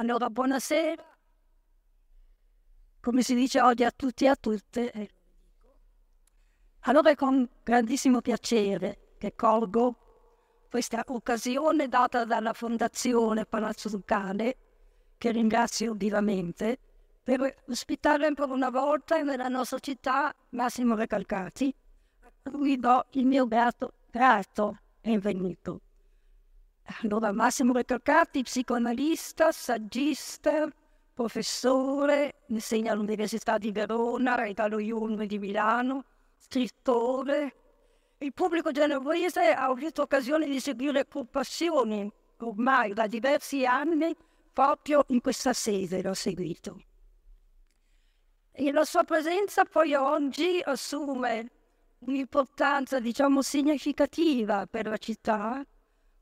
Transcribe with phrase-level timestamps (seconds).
[0.00, 1.04] Allora, buonasera.
[3.00, 4.90] Come si dice oggi a tutti e a tutte.
[4.92, 5.10] Eh.
[6.84, 14.56] Allora è con grandissimo piacere che colgo questa occasione data dalla Fondazione Palazzo Ducale,
[15.18, 16.78] che ringrazio vivamente,
[17.22, 21.74] per ospitare ancora una volta nella nostra città Massimo Recalcati,
[22.44, 25.82] a cui do il mio grato, grato benvenuto.
[26.98, 30.68] Allora, Massimo Recalcati, psicoanalista, saggista,
[31.14, 36.04] professore, insegna all'Università di Verona dallo Iulme di Milano,
[36.36, 37.54] scrittore.
[38.18, 44.14] Il pubblico genovese ha avuto occasione di seguire con passione ormai da diversi anni
[44.52, 46.82] proprio in questa sede l'ho seguito.
[48.50, 51.50] E la sua presenza poi oggi assume
[52.00, 55.64] un'importanza, diciamo, significativa per la città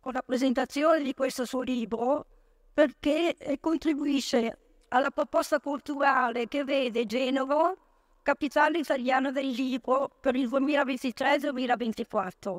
[0.09, 2.25] con la presentazione di questo suo libro
[2.73, 7.77] perché contribuisce alla proposta culturale che vede Genova
[8.23, 12.59] capitale italiana del libro per il 2023-2024.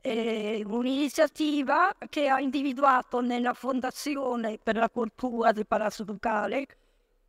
[0.00, 6.64] È un'iniziativa che ha individuato nella Fondazione per la Cultura del Palazzo Ducale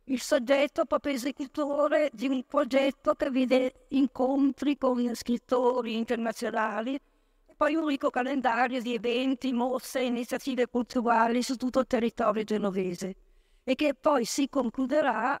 [0.04, 7.00] il soggetto proprio esecutore di un progetto che vede incontri con scrittori internazionali
[7.58, 13.16] poi un ricco calendario di eventi, mostre e iniziative culturali su tutto il territorio genovese
[13.64, 15.38] e che poi si concluderà,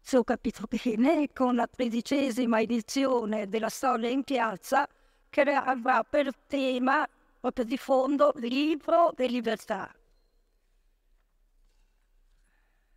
[0.00, 4.88] se ho capito bene, con la tredicesima edizione della Storia in Piazza
[5.30, 9.94] che avrà per tema proprio di fondo libro e libertà.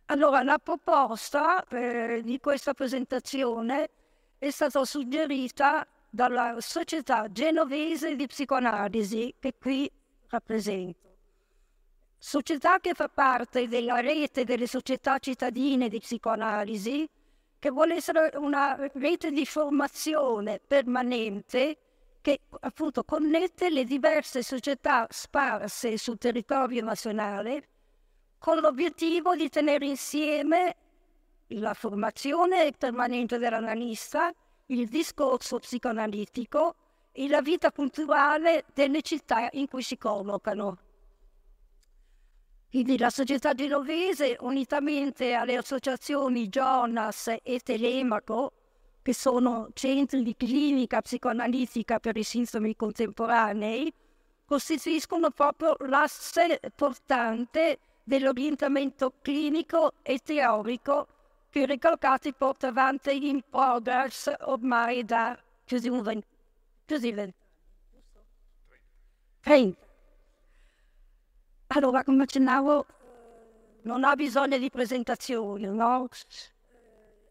[0.06, 3.90] Allora, la proposta eh, di questa presentazione
[4.38, 9.88] è stata suggerita dalla Società Genovese di Psicoanalisi che qui
[10.28, 11.14] rappresento.
[12.16, 17.06] Società che fa parte della rete delle società cittadine di psicoanalisi,
[17.58, 21.76] che vuole essere una rete di formazione permanente
[22.22, 27.68] che appunto connette le diverse società sparse sul territorio nazionale
[28.38, 30.76] con l'obiettivo di tenere insieme
[31.48, 34.32] la formazione permanente dell'analista
[34.66, 36.74] il discorso psicoanalitico
[37.12, 40.78] e la vita culturale delle città in cui si collocano.
[42.68, 48.52] Quindi la società genovese, unitamente alle associazioni Jonas e Telemaco,
[49.00, 53.90] che sono centri di clinica psicoanalitica per i sintomi contemporanei,
[54.44, 61.06] costituiscono proprio l'asse portante dell'orientamento clinico e teorico
[61.50, 66.26] che Ricalcati porta avanti in progress ormai da più di un vent-
[66.84, 67.44] più di vent'anni.
[69.40, 69.86] 30.
[71.68, 72.86] Allora, come accennavo,
[73.82, 76.08] non ha bisogno di presentazioni, no?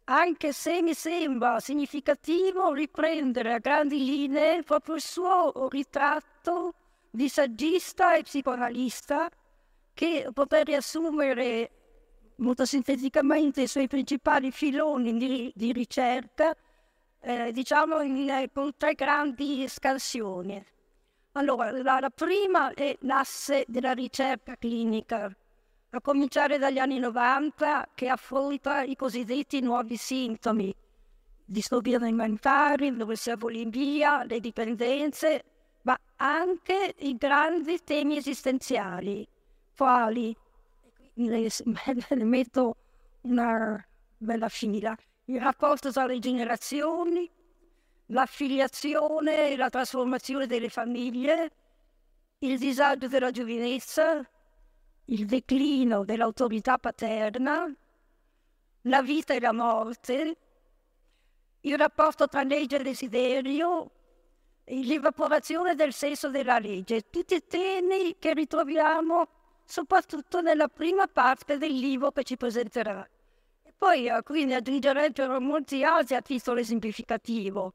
[0.06, 6.74] Anche se mi sembra significativo riprendere a grandi linee proprio il suo ritratto
[7.10, 9.30] di saggista e psicoanalista
[9.94, 11.72] che poter riassumere
[12.38, 16.56] molto sinteticamente i suoi principali filoni di, di ricerca,
[17.22, 20.64] eh, diciamo in, con tre grandi scansioni.
[21.34, 25.30] Allora, la, la prima è l'asse della ricerca clinica,
[25.90, 30.74] a cominciare dagli anni 90, che affronta i cosiddetti nuovi sintomi,
[31.46, 35.44] disturbi alimentari, l'ossea bulimia, le dipendenze,
[35.84, 39.28] ma anche i grandi temi esistenziali,
[39.76, 40.36] quali
[41.16, 41.50] le
[42.24, 42.76] metto
[43.22, 43.84] una
[44.18, 44.96] bella fila.
[45.26, 47.30] Il rapporto tra le generazioni,
[48.08, 51.52] l'affiliazione e la trasformazione delle famiglie,
[52.40, 54.22] il disagio della giovinezza,
[55.06, 57.74] il declino dell'autorità paterna,
[58.82, 60.38] la vita e la morte,
[61.62, 63.92] il rapporto tra legge e desiderio,
[64.66, 69.28] l'evaporazione del senso della legge, tutti temi che ritroviamo
[69.66, 73.08] soprattutto nella prima parte del libro che ci presenterà.
[73.64, 77.74] E poi eh, quindi aggiungerebbero molti altri a titolo esemplificativo,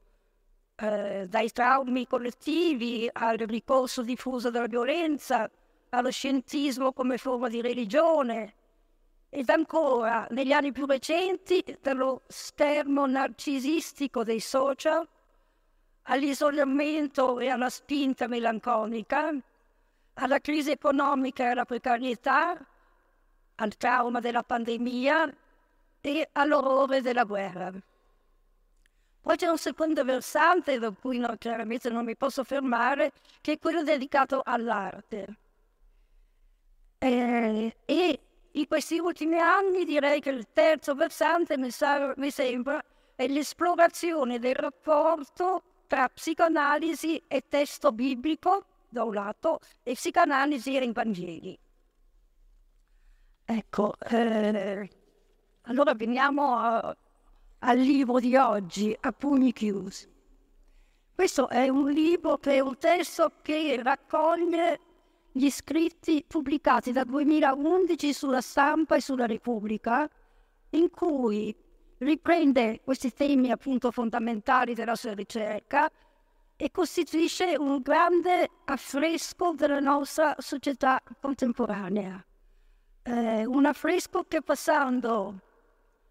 [0.75, 5.49] eh, dai traumi collettivi al ricorso diffuso della violenza,
[5.89, 8.55] allo scientismo come forma di religione,
[9.29, 15.07] ed ancora, negli anni più recenti, dallo schermo narcisistico dei social
[16.03, 19.33] all'isolamento e alla spinta melanconica,
[20.15, 22.57] alla crisi economica e alla precarietà,
[23.55, 25.33] al trauma della pandemia
[26.01, 27.71] e all'orrore della guerra.
[29.21, 33.59] Poi c'è un secondo versante, da cui no, chiaramente non mi posso fermare, che è
[33.59, 35.35] quello dedicato all'arte.
[36.97, 38.19] Eh, e
[38.51, 42.83] in questi ultimi anni direi che il terzo versante mi, sa, mi sembra
[43.15, 50.91] è l'esplorazione del rapporto tra psicoanalisi e testo biblico da un lato e psicoanalisi e
[50.91, 51.59] Vangeli.
[53.45, 54.89] Ecco, eh,
[55.63, 56.95] allora veniamo a,
[57.59, 60.09] al libro di oggi, a pugni chiusi.
[61.15, 64.79] Questo è un libro che è un testo che raccoglie
[65.31, 70.09] gli scritti pubblicati dal 2011 sulla stampa e sulla Repubblica,
[70.71, 71.55] in cui
[71.99, 75.89] riprende questi temi appunto fondamentali della sua ricerca
[76.61, 82.23] e costituisce un grande affresco della nostra società contemporanea.
[83.01, 85.39] Eh, un affresco che passando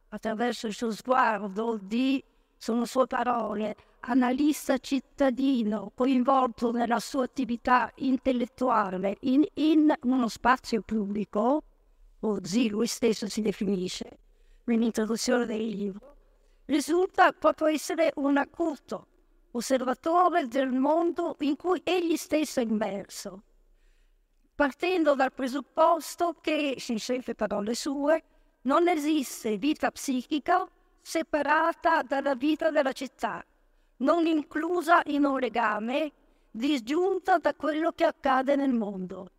[0.08, 2.20] attraverso il suo sguardo di,
[2.56, 11.62] sono sue parole, analista cittadino coinvolto nella sua attività intellettuale in, in uno spazio pubblico,
[12.19, 14.19] così lui stesso si definisce
[14.64, 16.17] nell'introduzione del libro,
[16.64, 19.10] risulta proprio essere un acuto
[19.52, 23.43] osservatore del mondo in cui egli stesso è immerso,
[24.55, 28.23] partendo dal presupposto che, sempre parole sue,
[28.62, 30.69] non esiste vita psichica
[31.00, 33.44] separata dalla vita della città,
[33.99, 36.12] non inclusa in un legame,
[36.50, 39.31] disgiunta da quello che accade nel mondo.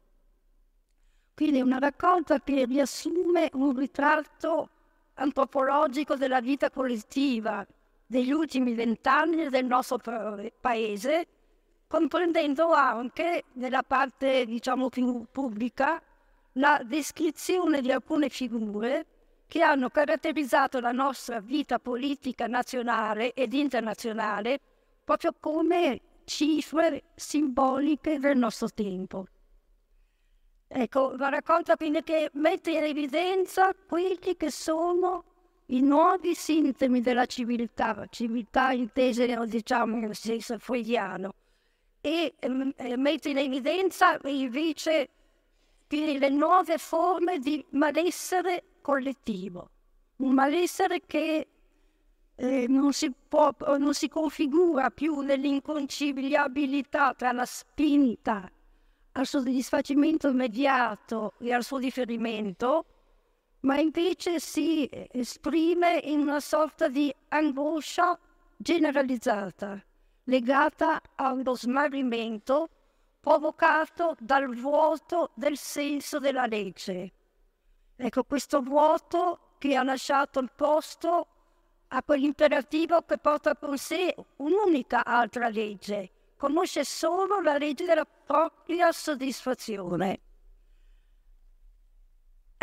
[1.34, 4.70] Quindi una raccolta che riassume un ritratto
[5.16, 7.66] antropologico della vita collettiva
[8.12, 9.98] degli ultimi vent'anni del nostro
[10.60, 11.28] paese,
[11.88, 16.02] comprendendo anche nella parte diciamo più pubblica
[16.56, 19.06] la descrizione di alcune figure
[19.48, 24.60] che hanno caratterizzato la nostra vita politica nazionale ed internazionale
[25.06, 29.26] proprio come cifre simboliche del nostro tempo.
[30.68, 35.31] Ecco, la raccolta quindi che mette in evidenza quelli che sono
[35.72, 41.34] i nuovi sintomi della civiltà, civiltà intesa diciamo nel senso freudiano,
[42.02, 45.10] e eh, mette in evidenza invece
[45.88, 49.70] le nuove forme di malessere collettivo,
[50.18, 51.48] un malessere che
[52.36, 58.50] eh, non, si può, non si configura più nell'inconciliabilità tra la spinta
[59.14, 62.86] al soddisfacimento immediato e al suo differimento,
[63.62, 68.18] ma invece si esprime in una sorta di angoscia
[68.58, 69.84] generalizzata,
[70.26, 72.70] legata allo smarrimento
[73.20, 77.12] provocato dal vuoto del senso della legge.
[77.96, 81.28] Ecco, questo vuoto che ha lasciato il posto
[81.90, 88.92] a quell'imperativo che porta con sé un'unica altra legge, conosce solo la legge della propria
[88.92, 90.20] soddisfazione.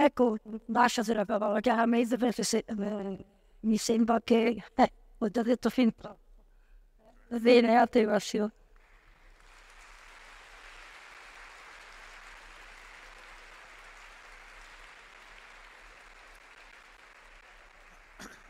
[0.01, 0.37] Ecco,
[0.67, 3.27] lasciate la parola chiaramente perché se, eh,
[3.63, 6.21] mi sembra che eh, ho già detto fin troppo.
[7.27, 8.53] Bene, a te Massimo.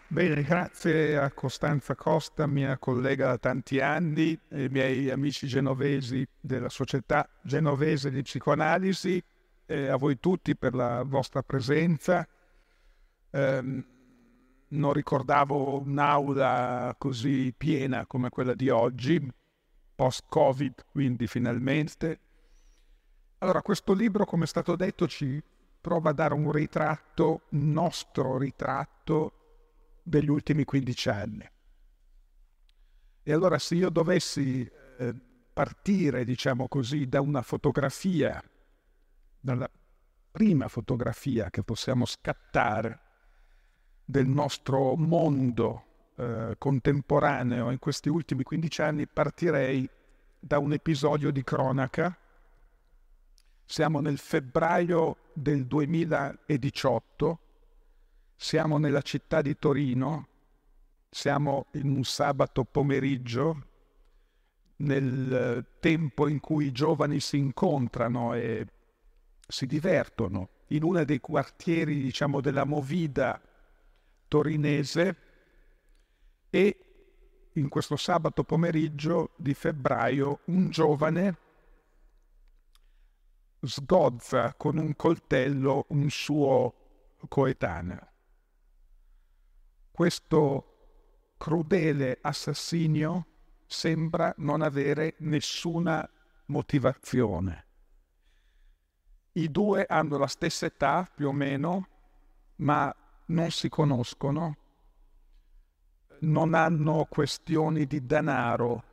[0.06, 6.68] Bene, grazie a Costanza Costa, mia collega da tanti anni, e miei amici genovesi della
[6.68, 9.22] Società Genovese di Psicoanalisi,
[9.70, 12.26] e a voi tutti per la vostra presenza.
[13.31, 13.85] Eh,
[14.70, 19.31] non ricordavo un'aula così piena come quella di oggi,
[19.94, 22.20] post-Covid, quindi finalmente.
[23.39, 25.43] Allora, questo libro, come è stato detto, ci
[25.82, 29.32] prova a dare un ritratto, un nostro ritratto
[30.03, 31.51] degli ultimi 15 anni.
[33.22, 34.67] E allora se io dovessi
[34.98, 35.15] eh,
[35.53, 38.43] partire, diciamo così, da una fotografia,
[39.40, 39.70] dalla
[40.30, 43.00] prima fotografia che possiamo scattare
[44.04, 45.84] del nostro mondo
[46.16, 49.88] eh, contemporaneo in questi ultimi 15 anni, partirei
[50.38, 52.16] da un episodio di cronaca.
[53.64, 57.40] Siamo nel febbraio del 2018
[58.40, 60.28] siamo nella città di Torino,
[61.10, 63.66] siamo in un sabato pomeriggio,
[64.76, 68.64] nel eh, tempo in cui i giovani si incontrano e
[69.48, 73.40] si divertono, in uno dei quartieri, diciamo, della movida
[74.28, 75.17] torinese
[76.50, 76.78] e
[77.55, 81.36] in questo sabato pomeriggio di febbraio un giovane
[83.60, 86.74] sgozza con un coltello un suo
[87.26, 88.08] coetaneo
[89.98, 93.26] questo crudele assassinio
[93.67, 96.08] sembra non avere nessuna
[96.46, 97.68] motivazione.
[99.32, 101.89] I due hanno la stessa età più o meno,
[102.56, 102.94] ma
[103.27, 104.56] non si conoscono,
[106.20, 108.85] non hanno questioni di denaro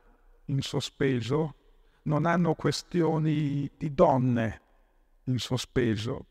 [0.46, 1.54] in sospeso,
[2.02, 4.60] non hanno questioni di donne
[5.24, 6.26] in sospeso,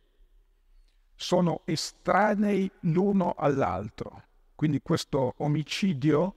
[1.15, 4.23] sono estranei l'uno all'altro.
[4.55, 6.35] Quindi questo omicidio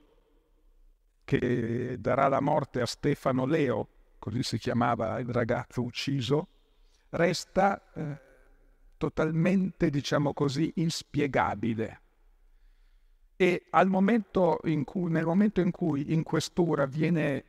[1.23, 3.87] che darà la morte a Stefano Leo,
[4.19, 6.47] così si chiamava il ragazzo ucciso,
[7.09, 8.21] resta eh,
[8.97, 12.01] totalmente, diciamo così, inspiegabile.
[13.35, 17.45] E momento cui, nel momento in cui in questura viene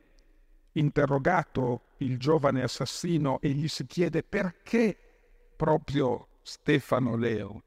[0.73, 4.97] interrogato il giovane assassino e gli si chiede perché
[5.57, 7.63] proprio Stefano Leo,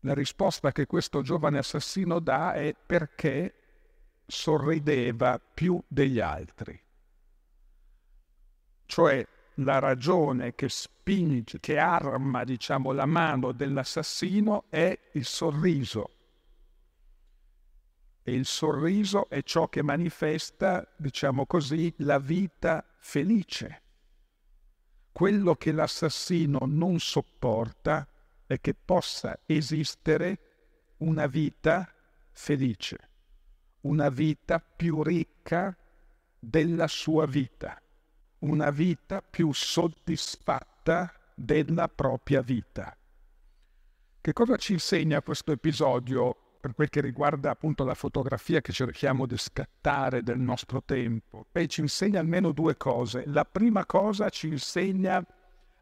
[0.00, 3.54] la risposta che questo giovane assassino dà è perché
[4.26, 6.80] sorrideva più degli altri.
[8.86, 9.26] Cioè
[9.58, 16.10] la ragione che spinge, che arma, diciamo, la mano dell'assassino è il sorriso.
[18.22, 23.82] E il sorriso è ciò che manifesta, diciamo così, la vita felice.
[25.12, 28.08] Quello che l'assassino non sopporta
[28.46, 30.38] è che possa esistere
[30.98, 31.88] una vita
[32.32, 33.10] felice,
[33.82, 35.76] una vita più ricca
[36.38, 37.83] della sua vita
[38.44, 42.94] una vita più soddisfatta della propria vita.
[44.20, 49.26] Che cosa ci insegna questo episodio per quel che riguarda appunto la fotografia che cerchiamo
[49.26, 51.46] di scattare del nostro tempo?
[51.50, 53.24] Beh, ci insegna almeno due cose.
[53.26, 55.24] La prima cosa ci insegna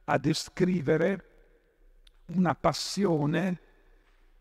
[0.04, 1.26] a descrivere
[2.26, 3.60] una passione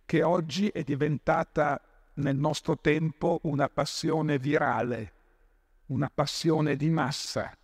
[0.06, 1.82] che oggi è diventata
[2.16, 5.14] nel nostro tempo una passione virale,
[5.88, 7.56] una passione di massa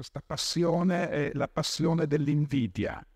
[0.00, 3.06] questa passione è la passione dell'invidia.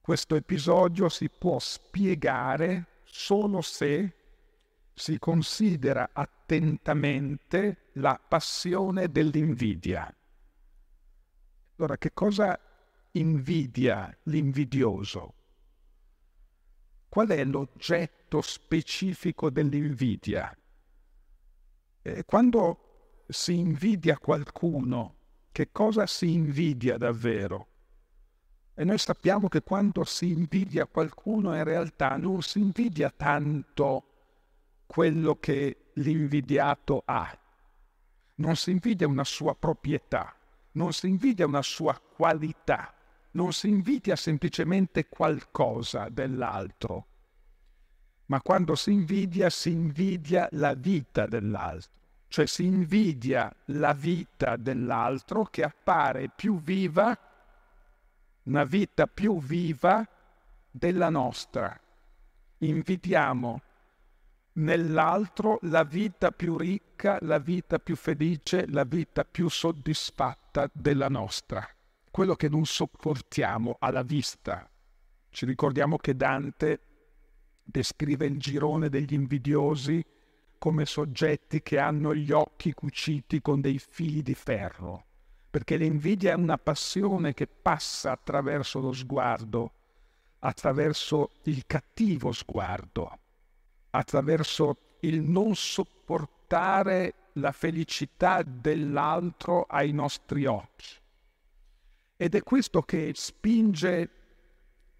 [0.00, 4.14] Questo episodio si può spiegare solo se
[4.94, 10.10] si considera attentamente la passione dell'invidia.
[11.76, 12.58] Allora, che cosa
[13.12, 15.34] invidia l'invidioso?
[17.10, 20.56] Qual è l'oggetto specifico dell'invidia?
[22.00, 25.15] Eh, quando si invidia qualcuno
[25.56, 27.68] che cosa si invidia davvero.
[28.74, 34.04] E noi sappiamo che quando si invidia qualcuno in realtà non si invidia tanto
[34.84, 37.40] quello che l'invidiato ha,
[38.34, 40.36] non si invidia una sua proprietà,
[40.72, 42.92] non si invidia una sua qualità,
[43.30, 47.06] non si invidia semplicemente qualcosa dell'altro,
[48.26, 51.96] ma quando si invidia si invidia la vita dell'altro
[52.28, 57.16] cioè si invidia la vita dell'altro che appare più viva,
[58.44, 60.06] una vita più viva
[60.70, 61.78] della nostra.
[62.58, 63.62] Invidiamo
[64.54, 71.66] nell'altro la vita più ricca, la vita più felice, la vita più soddisfatta della nostra,
[72.10, 74.68] quello che non sopportiamo alla vista.
[75.28, 76.80] Ci ricordiamo che Dante
[77.62, 80.04] descrive il girone degli invidiosi
[80.58, 85.04] come soggetti che hanno gli occhi cuciti con dei fili di ferro,
[85.50, 89.72] perché l'invidia è una passione che passa attraverso lo sguardo,
[90.40, 93.18] attraverso il cattivo sguardo,
[93.90, 100.94] attraverso il non sopportare la felicità dell'altro ai nostri occhi.
[102.16, 104.10] Ed è questo che spinge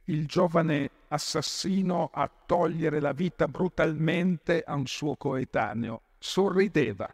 [0.04, 6.02] il giovane assassino a togliere la vita brutalmente a un suo coetaneo.
[6.18, 7.12] Sorrideva,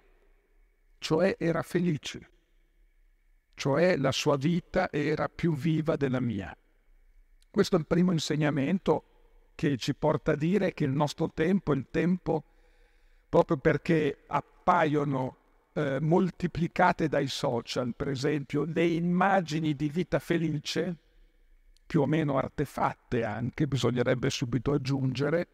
[0.99, 2.30] cioè era felice,
[3.54, 6.56] cioè la sua vita era più viva della mia.
[7.50, 9.04] Questo è il primo insegnamento
[9.54, 12.44] che ci porta a dire che il nostro tempo il tempo
[13.28, 15.37] proprio perché appaiono
[15.75, 20.96] eh, moltiplicate dai social, per esempio, le immagini di vita felice
[21.92, 25.46] più o meno artefatte anche, bisognerebbe subito aggiungere,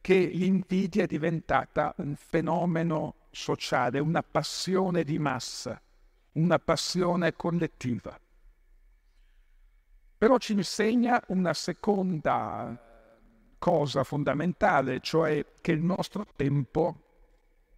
[0.00, 5.78] che l'invidia è diventata un fenomeno sociale, una passione di massa,
[6.32, 8.18] una passione collettiva.
[10.16, 12.74] Però ci insegna una seconda
[13.58, 17.02] cosa fondamentale, cioè che il nostro tempo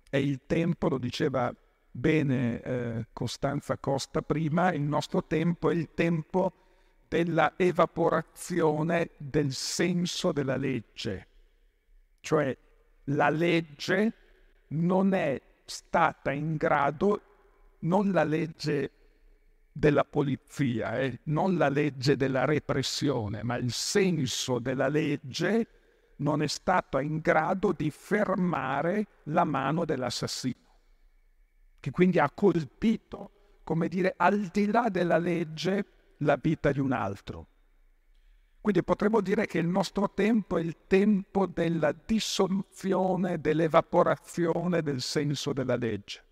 [0.08, 1.52] è il tempo, lo diceva
[1.90, 6.58] bene eh, Costanza Costa prima, il nostro tempo è il tempo
[7.14, 11.28] della evaporazione del senso della legge.
[12.18, 12.56] Cioè
[13.04, 14.12] la legge
[14.68, 17.22] non è stata in grado,
[17.80, 18.90] non la legge
[19.70, 21.20] della polizia, eh?
[21.24, 25.68] non la legge della repressione, ma il senso della legge
[26.16, 30.78] non è stato in grado di fermare la mano dell'assassino,
[31.78, 35.86] che quindi ha colpito, come dire, al di là della legge,
[36.24, 37.46] la vita di un altro.
[38.64, 45.52] Quindi potremmo dire che il nostro tempo è il tempo della dissoluzione, dell'evaporazione del senso
[45.52, 46.24] della legge.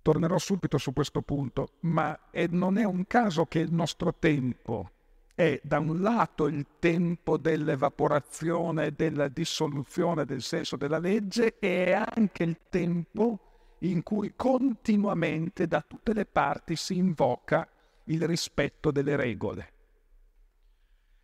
[0.00, 4.90] Tornerò subito su questo punto, ma è, non è un caso che il nostro tempo
[5.34, 11.92] è da un lato il tempo dell'evaporazione, della dissoluzione del senso della legge e è
[11.92, 17.68] anche il tempo in cui continuamente da tutte le parti si invoca
[18.04, 19.72] il rispetto delle regole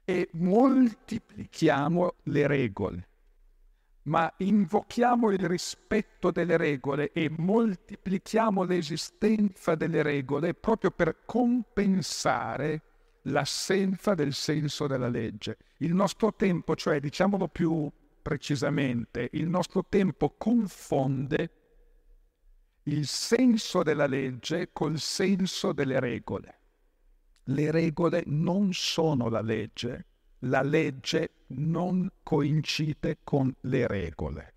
[0.09, 3.09] e moltiplichiamo le regole,
[4.05, 12.83] ma invochiamo il rispetto delle regole e moltiplichiamo l'esistenza delle regole proprio per compensare
[13.25, 15.59] l'assenza del senso della legge.
[15.81, 17.87] Il nostro tempo, cioè diciamolo più
[18.23, 21.51] precisamente, il nostro tempo confonde
[22.85, 26.58] il senso della legge col senso delle regole
[27.49, 30.07] le regole non sono la legge,
[30.41, 34.55] la legge non coincide con le regole.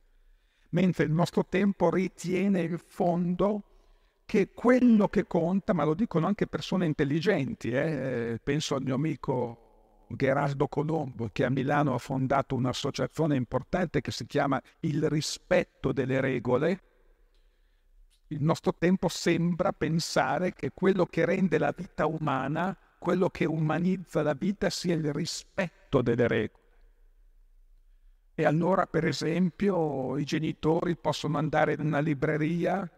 [0.70, 3.64] Mentre il nostro tempo ritiene in fondo
[4.26, 8.40] che quello che conta, ma lo dicono anche persone intelligenti, eh?
[8.42, 14.26] penso al mio amico Gerardo Colombo che a Milano ha fondato un'associazione importante che si
[14.26, 16.82] chiama Il rispetto delle regole,
[18.32, 24.22] il nostro tempo sembra pensare che quello che rende la vita umana, quello che umanizza
[24.22, 26.60] la vita sia il rispetto delle regole.
[28.34, 32.90] E allora, per esempio, i genitori possono andare in una libreria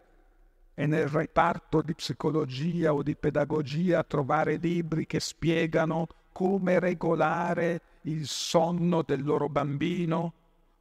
[0.72, 8.26] e nel reparto di psicologia o di pedagogia trovare libri che spiegano come regolare il
[8.26, 10.32] sonno del loro bambino,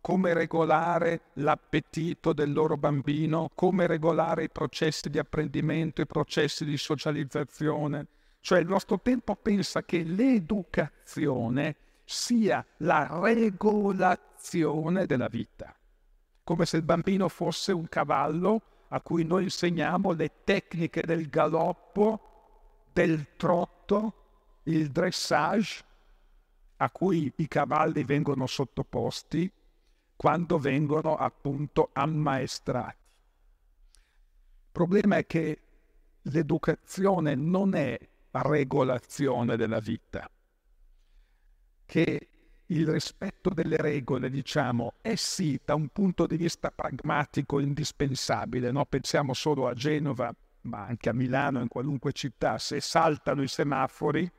[0.03, 6.75] come regolare l'appetito del loro bambino, come regolare i processi di apprendimento, i processi di
[6.75, 8.07] socializzazione.
[8.41, 15.73] Cioè il nostro tempo pensa che l'educazione sia la regolazione della vita,
[16.43, 22.89] come se il bambino fosse un cavallo a cui noi insegniamo le tecniche del galoppo,
[22.91, 24.15] del trotto,
[24.63, 25.81] il dressage,
[26.75, 29.49] a cui i cavalli vengono sottoposti
[30.23, 32.95] quando vengono appunto ammaestrati.
[33.91, 35.61] Il problema è che
[36.21, 37.99] l'educazione non è
[38.31, 40.31] regolazione della vita,
[41.85, 42.29] che
[42.67, 48.85] il rispetto delle regole, diciamo, è sì da un punto di vista pragmatico indispensabile, no?
[48.85, 54.31] pensiamo solo a Genova, ma anche a Milano, in qualunque città, se saltano i semafori,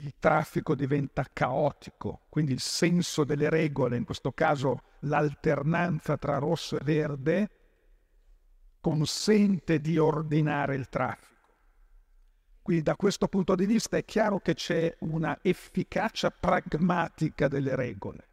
[0.00, 6.78] il traffico diventa caotico, quindi il senso delle regole, in questo caso l'alternanza tra rosso
[6.78, 7.50] e verde,
[8.80, 11.28] consente di ordinare il traffico.
[12.62, 18.28] Quindi da questo punto di vista è chiaro che c'è una efficacia pragmatica delle regole,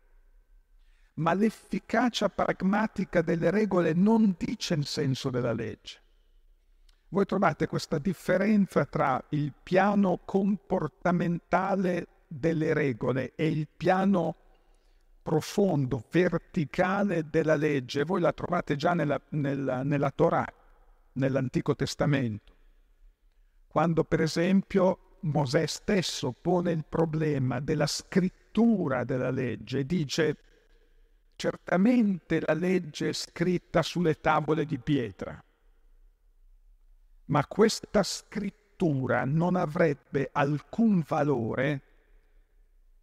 [1.15, 6.01] ma l'efficacia pragmatica delle regole non dice il senso della legge.
[7.09, 14.35] Voi trovate questa differenza tra il piano comportamentale delle regole e il piano
[15.23, 18.03] profondo, verticale della legge.
[18.03, 20.45] Voi la trovate già nella, nella, nella Torah,
[21.13, 22.55] nell'Antico Testamento.
[23.67, 30.37] Quando per esempio Mosè stesso pone il problema della scrittura della legge, dice
[31.35, 35.43] certamente la legge è scritta sulle tavole di pietra,
[37.27, 41.81] ma questa scrittura non avrebbe alcun valore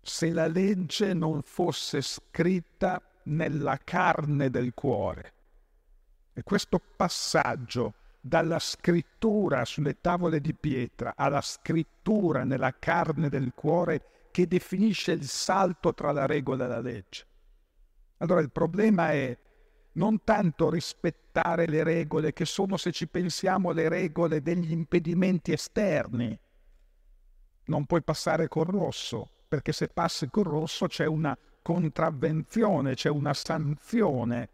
[0.00, 5.32] se la legge non fosse scritta nella carne del cuore.
[6.34, 14.28] E questo passaggio dalla scrittura sulle tavole di pietra alla scrittura nella carne del cuore
[14.30, 17.26] che definisce il salto tra la regola e la legge.
[18.18, 19.36] Allora il problema è
[19.94, 26.38] non tanto rispettare le regole, che sono, se ci pensiamo, le regole degli impedimenti esterni.
[27.66, 33.34] Non puoi passare col rosso, perché se passi col rosso c'è una contravvenzione, c'è una
[33.34, 34.48] sanzione.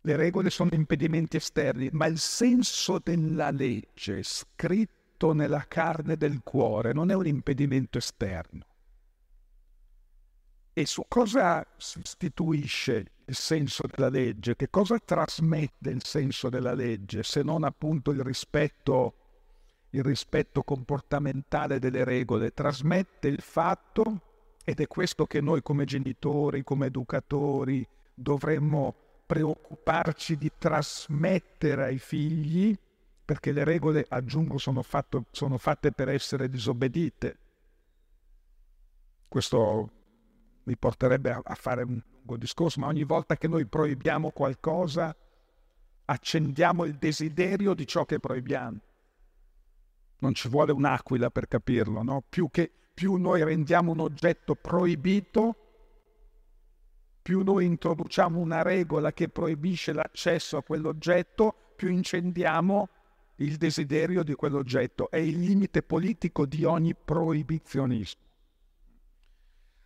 [0.00, 6.92] Le regole sono impedimenti esterni, ma il senso della legge scritto nella carne del cuore
[6.92, 8.66] non è un impedimento esterno.
[10.76, 14.56] E su cosa si istituisce il senso della legge?
[14.56, 19.14] Che cosa trasmette il senso della legge se non appunto il rispetto,
[19.90, 22.52] il rispetto comportamentale delle regole?
[22.52, 24.20] Trasmette il fatto,
[24.64, 32.76] ed è questo che noi come genitori, come educatori dovremmo preoccuparci di trasmettere ai figli,
[33.24, 37.38] perché le regole, aggiungo, sono, fatto, sono fatte per essere disobbedite.
[39.28, 40.02] Questo
[40.64, 45.14] mi porterebbe a, fare un lungo discorso, ma ogni volta che noi proibiamo qualcosa,
[46.06, 48.78] accendiamo il desiderio di ciò che proibiamo.
[50.18, 52.24] Non ci vuole un'aquila per capirlo, no?
[52.26, 55.56] Più, che, più noi rendiamo un oggetto proibito,
[57.20, 62.88] più noi introduciamo una regola che proibisce l'accesso a quell'oggetto, più incendiamo
[63.36, 65.10] il desiderio di quell'oggetto.
[65.10, 68.23] È il limite politico di ogni proibizionismo.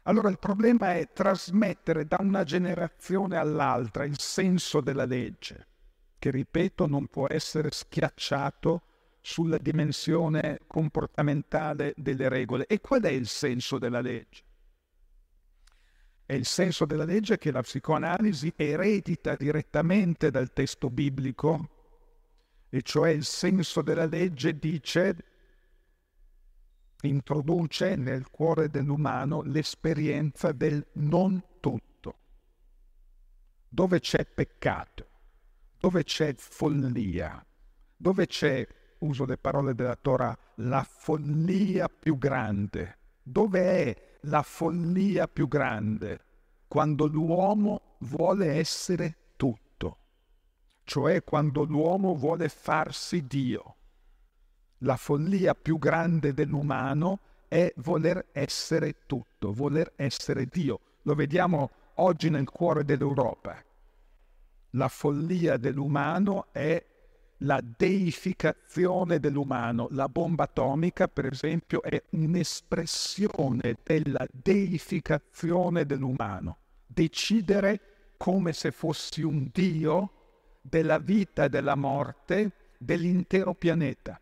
[0.08, 5.66] Allora il problema è trasmettere da una generazione all'altra il senso della legge,
[6.18, 8.82] che ripeto non può essere schiacciato
[9.20, 12.66] sulla dimensione comportamentale delle regole.
[12.66, 14.42] E qual è il senso della legge?
[16.24, 21.68] È il senso della legge che la psicoanalisi eredita direttamente dal testo biblico,
[22.70, 25.16] e cioè il senso della legge dice
[27.02, 32.16] introduce nel cuore dell'umano l'esperienza del non tutto.
[33.68, 35.06] Dove c'è peccato,
[35.78, 37.44] dove c'è follia,
[37.96, 38.66] dove c'è,
[39.00, 42.96] uso le parole della Torah, la follia più grande.
[43.22, 46.24] Dove è la follia più grande?
[46.66, 49.98] Quando l'uomo vuole essere tutto,
[50.84, 53.76] cioè quando l'uomo vuole farsi Dio
[54.78, 60.80] la follia più grande dell'umano è voler essere tutto, voler essere Dio.
[61.02, 63.62] Lo vediamo oggi nel cuore dell'Europa.
[64.72, 66.84] La follia dell'umano è
[67.38, 69.88] la deificazione dell'umano.
[69.92, 76.58] La bomba atomica, per esempio, è un'espressione della deificazione dell'umano.
[76.86, 77.80] Decidere
[78.16, 80.12] come se fossi un Dio
[80.60, 84.20] della vita e della morte dell'intero pianeta.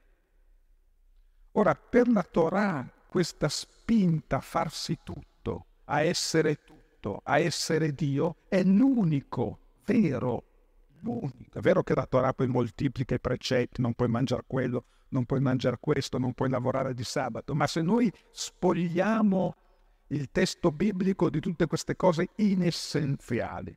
[1.58, 8.36] Ora, per la Torah, questa spinta a farsi tutto, a essere tutto, a essere Dio,
[8.46, 10.44] è l'unico vero,
[11.00, 11.58] l'unico.
[11.58, 15.40] È vero che la Torah poi moltiplica i precetti, non puoi mangiare quello, non puoi
[15.40, 19.54] mangiare questo, non puoi lavorare di sabato, ma se noi spogliamo
[20.08, 23.74] il testo biblico di tutte queste cose inessenziali,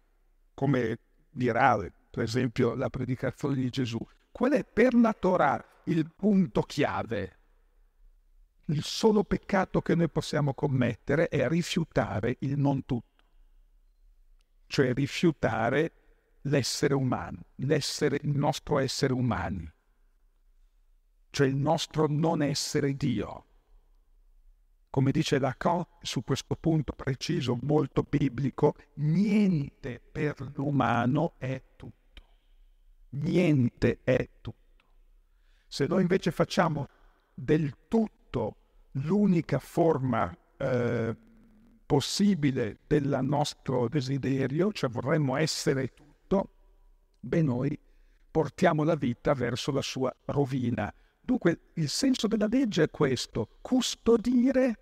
[0.54, 1.00] come
[1.32, 7.39] dirà per esempio la predicazione di Gesù, qual è per la Torah il punto chiave?
[8.70, 13.24] Il solo peccato che noi possiamo commettere è rifiutare il non tutto,
[14.68, 15.94] cioè rifiutare
[16.42, 19.72] l'essere umano, l'essere, il nostro essere umani,
[21.32, 23.46] cioè il nostro non essere Dio.
[24.92, 31.98] Come dice Lacan su questo punto preciso, molto biblico, niente per l'umano è tutto.
[33.12, 34.58] Niente è tutto.
[35.68, 36.88] Se noi invece facciamo
[37.36, 38.59] del tutto
[38.94, 41.16] l'unica forma eh,
[41.86, 46.50] possibile del nostro desiderio, cioè vorremmo essere tutto,
[47.20, 47.80] beh noi
[48.32, 50.94] portiamo la vita verso la sua rovina.
[51.20, 54.80] Dunque il senso della legge è questo, custodire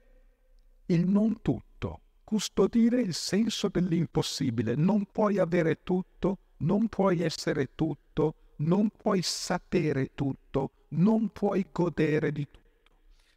[0.88, 4.76] il non tutto, custodire il senso dell'impossibile.
[4.76, 12.32] Non puoi avere tutto, non puoi essere tutto, non puoi sapere tutto, non puoi godere
[12.32, 12.67] di tutto.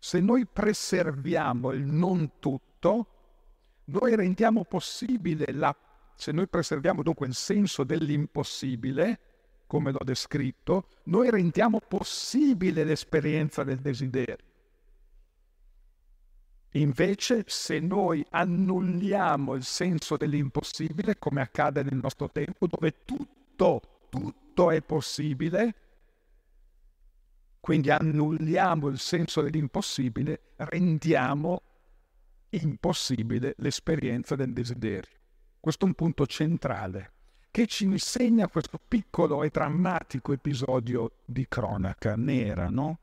[0.02, 3.06] Se noi preserviamo il non tutto,
[3.84, 5.76] noi rendiamo possibile la...
[6.14, 9.20] Se noi preserviamo dunque il senso dell'impossibile,
[9.66, 14.48] come l'ho descritto, noi rendiamo possibile l'esperienza del desiderio.
[16.72, 24.70] Invece, se noi annulliamo il senso dell'impossibile, come accade nel nostro tempo, dove tutto, tutto
[24.70, 25.74] è possibile,
[27.60, 31.62] quindi annulliamo il senso dell'impossibile, rendiamo
[32.50, 35.18] impossibile l'esperienza del desiderio.
[35.60, 37.12] Questo è un punto centrale
[37.50, 42.98] che ci insegna questo piccolo e drammatico episodio di cronaca nera, no?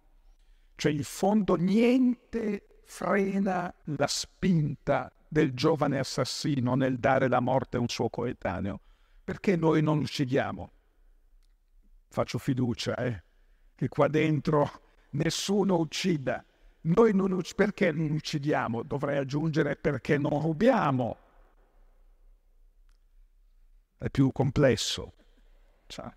[0.75, 7.81] Cioè in fondo niente frena la spinta del giovane assassino nel dare la morte a
[7.81, 8.79] un suo coetaneo.
[9.23, 10.71] Perché noi non uccidiamo?
[12.09, 13.23] Faccio fiducia, eh?
[13.77, 16.43] Che qua dentro nessuno uccida.
[16.81, 18.81] Noi non ucc- perché non uccidiamo?
[18.81, 21.17] Dovrei aggiungere perché non rubiamo.
[23.99, 25.13] è più complesso.
[25.85, 26.11] Cioè,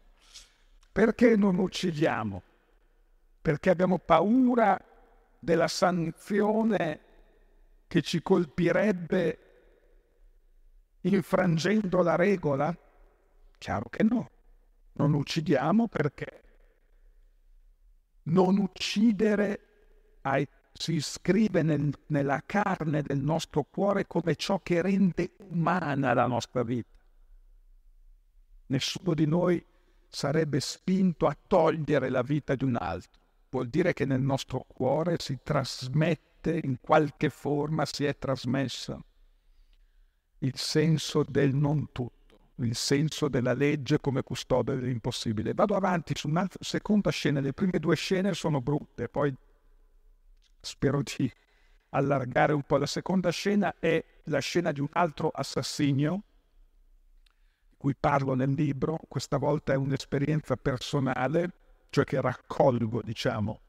[0.90, 2.42] perché non uccidiamo?
[3.42, 4.78] Perché abbiamo paura
[5.38, 7.00] della sanzione
[7.86, 9.38] che ci colpirebbe
[11.02, 12.74] infrangendo la regola?
[13.58, 14.30] Chiaro che no.
[14.92, 16.49] Non uccidiamo perché
[18.30, 19.60] non uccidere
[20.22, 26.26] ai, si iscrive nel, nella carne del nostro cuore come ciò che rende umana la
[26.26, 26.98] nostra vita.
[28.66, 29.64] Nessuno di noi
[30.08, 33.20] sarebbe spinto a togliere la vita di un altro.
[33.50, 38.98] Vuol dire che nel nostro cuore si trasmette, in qualche forma si è trasmessa
[40.42, 42.19] il senso del non tutto,
[42.64, 45.54] il senso della legge come custode dell'impossibile.
[45.54, 49.34] Vado avanti su una seconda scena, le prime due scene sono brutte, poi
[50.60, 51.30] spero di
[51.90, 52.76] allargare un po'.
[52.76, 56.22] La seconda scena è la scena di un altro assassinio,
[57.68, 61.52] di cui parlo nel libro, questa volta è un'esperienza personale,
[61.90, 63.60] cioè che raccolgo, diciamo,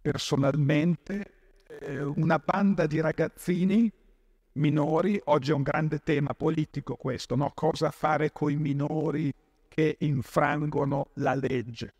[0.00, 3.90] personalmente, eh, una banda di ragazzini
[4.54, 7.52] minori, oggi è un grande tema politico questo, no?
[7.54, 9.32] cosa fare con i minori
[9.68, 11.94] che infrangono la legge.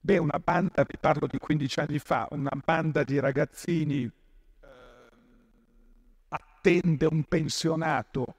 [0.00, 4.66] Beh, una banda, vi parlo di 15 anni fa, una banda di ragazzini eh,
[6.28, 8.34] attende un pensionato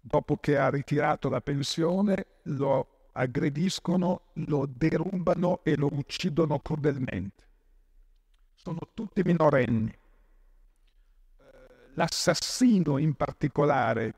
[0.00, 7.44] dopo che ha ritirato la pensione, lo aggrediscono, lo derubano e lo uccidono crudelmente.
[8.54, 10.00] Sono tutti minorenni
[11.94, 14.14] l'assassino in particolare,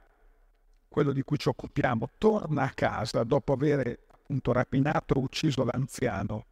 [0.88, 6.46] quello di cui ci occupiamo, torna a casa dopo aver appunto rapinato e ucciso l'anziano,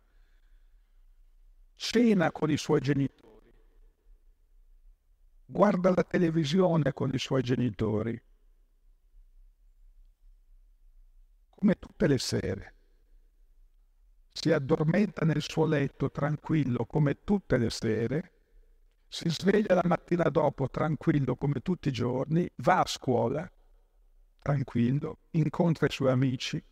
[1.77, 3.31] cena con i suoi genitori,
[5.47, 8.21] guarda la televisione con i suoi genitori,
[11.51, 12.75] come tutte le sere.
[14.33, 18.33] Si addormenta nel suo letto tranquillo come tutte le sere
[19.13, 23.47] si sveglia la mattina dopo tranquillo come tutti i giorni, va a scuola
[24.41, 26.65] tranquillo, incontra i suoi amici,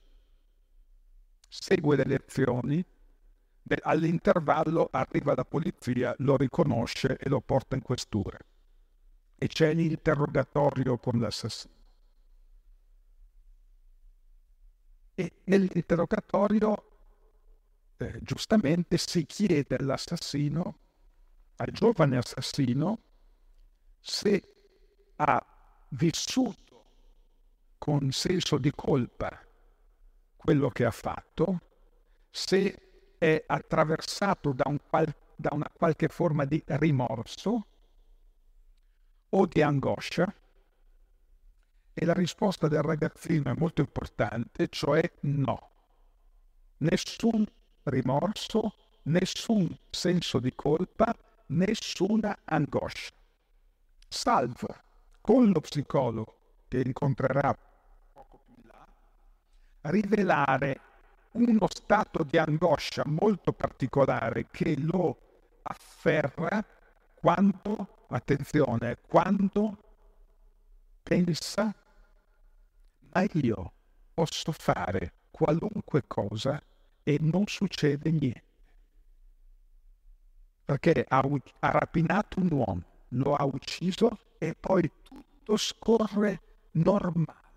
[1.46, 2.82] segue le lezioni,
[3.82, 8.38] all'intervallo arriva la polizia, lo riconosce e lo porta in questura.
[9.36, 11.74] E c'è l'interrogatorio con l'assassino.
[15.14, 16.84] E nell'interrogatorio
[17.98, 20.88] eh, giustamente si chiede all'assassino
[21.60, 22.98] al giovane assassino
[24.00, 24.42] se
[25.16, 25.46] ha
[25.90, 26.84] vissuto
[27.76, 29.46] con senso di colpa
[30.36, 31.60] quello che ha fatto,
[32.30, 37.66] se è attraversato da, un qual- da una qualche forma di rimorso
[39.28, 40.34] o di angoscia.
[41.92, 45.70] E la risposta del ragazzino è molto importante, cioè no.
[46.78, 47.44] Nessun
[47.82, 51.14] rimorso, nessun senso di colpa,
[51.50, 53.12] nessuna angoscia.
[54.08, 54.82] Salva
[55.20, 56.34] con lo psicologo
[56.68, 57.56] che incontrerà
[58.12, 58.86] poco più in là,
[59.90, 60.80] rivelare
[61.32, 65.16] uno stato di angoscia molto particolare che lo
[65.62, 66.64] afferra
[67.14, 69.76] quando, attenzione, quando
[71.02, 71.72] pensa,
[73.12, 73.72] ma io
[74.14, 76.60] posso fare qualunque cosa
[77.02, 78.49] e non succede niente
[80.70, 86.40] perché ha, ha rapinato un uomo, lo ha ucciso e poi tutto scorre
[86.72, 87.54] normale,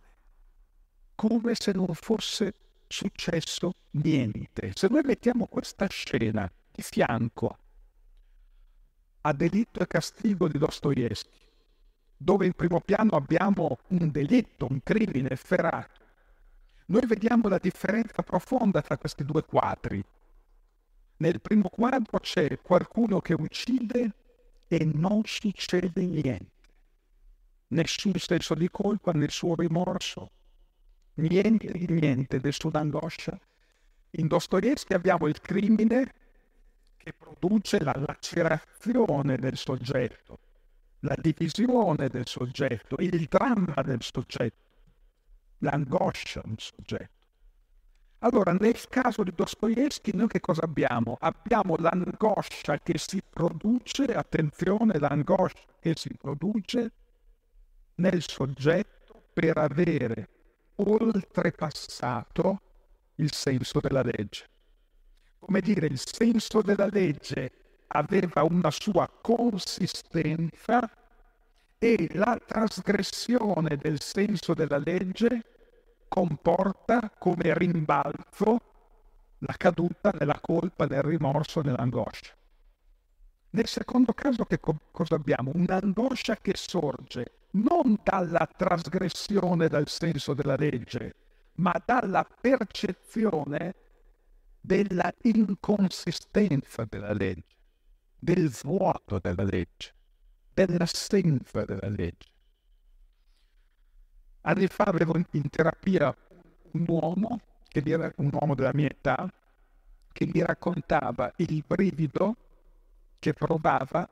[1.14, 2.56] come se non fosse
[2.88, 4.72] successo niente.
[4.74, 7.58] Se noi mettiamo questa scena di fianco
[9.22, 11.38] a Delitto e Castigo di Dostoevsky,
[12.18, 16.02] dove in primo piano abbiamo un delitto, un crimine efferato,
[16.88, 20.04] noi vediamo la differenza profonda tra questi due quadri.
[21.24, 24.14] Nel primo quadro c'è qualcuno che uccide
[24.68, 26.52] e non succede niente.
[27.68, 30.32] Nessun senso di colpa, nessun rimorso,
[31.14, 33.40] niente di niente, nessuna angoscia.
[34.18, 36.14] In Dostoevsky abbiamo il crimine
[36.98, 40.40] che produce la lacerazione del soggetto,
[41.00, 44.66] la divisione del soggetto, il dramma del soggetto,
[45.60, 47.23] l'angoscia del soggetto.
[48.24, 51.18] Allora, nel caso di Dostoevsky noi che cosa abbiamo?
[51.20, 56.92] Abbiamo l'angoscia che si produce, attenzione, l'angoscia che si produce
[57.96, 60.30] nel soggetto per avere
[60.76, 62.62] oltrepassato
[63.16, 64.48] il senso della legge.
[65.40, 67.52] Come dire, il senso della legge
[67.88, 70.90] aveva una sua consistenza
[71.78, 75.53] e la trasgressione del senso della legge
[76.14, 78.60] comporta come rimbalzo
[79.40, 82.36] la caduta nella colpa, nel rimorso, nell'angoscia.
[83.50, 85.50] Nel secondo caso che co- cosa abbiamo?
[85.56, 91.16] Un'angoscia che sorge non dalla trasgressione del senso della legge,
[91.56, 93.74] ma dalla percezione
[94.62, 97.58] della inconsistenza della legge,
[98.20, 99.94] del vuoto della legge,
[100.54, 102.33] dell'assenza della legge.
[104.46, 106.14] Anni fa avevo in terapia
[106.72, 107.40] un uomo,
[107.72, 109.32] era un uomo della mia età,
[110.12, 112.36] che mi raccontava il brivido
[113.20, 114.08] che provava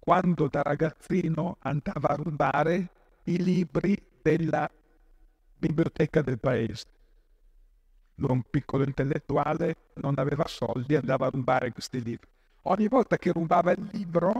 [0.00, 2.90] quando da ragazzino andava a rubare
[3.24, 4.68] i libri della
[5.56, 6.84] biblioteca del paese.
[8.16, 12.26] Lui un piccolo intellettuale, non aveva soldi, andava a rubare questi libri.
[12.62, 14.32] Ogni volta che rubava il libro,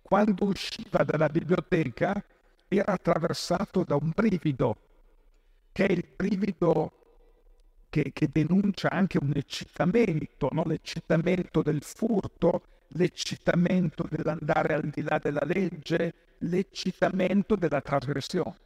[0.00, 2.22] quando usciva dalla biblioteca,
[2.78, 4.76] era attraversato da un brivido,
[5.72, 6.92] che è il brivido
[7.88, 10.64] che, che denuncia anche un eccitamento, no?
[10.66, 18.58] l'eccitamento del furto, l'eccitamento dell'andare al di là della legge, l'eccitamento della trasgressione.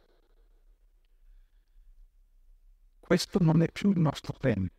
[2.99, 4.78] Questo non è più il nostro tempo.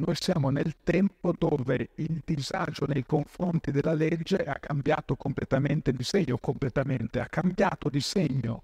[0.00, 6.04] Noi siamo nel tempo dove il disagio nei confronti della legge ha cambiato completamente di
[6.04, 8.62] segno, completamente, ha cambiato di segno.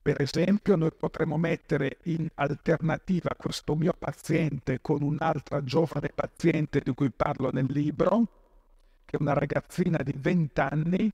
[0.00, 6.94] Per esempio, noi potremmo mettere in alternativa questo mio paziente con un'altra giovane paziente di
[6.94, 8.28] cui parlo nel libro,
[9.04, 11.12] che è una ragazzina di 20 anni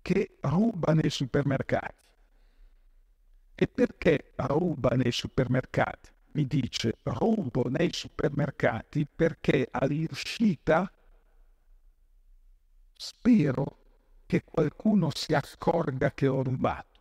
[0.00, 1.94] che ruba nei supermercati.
[3.54, 6.16] E perché ruba nei supermercati?
[6.38, 10.88] Mi dice, rubo nei supermercati perché all'uscita
[12.92, 13.76] spero
[14.24, 17.00] che qualcuno si accorga che ho rubato.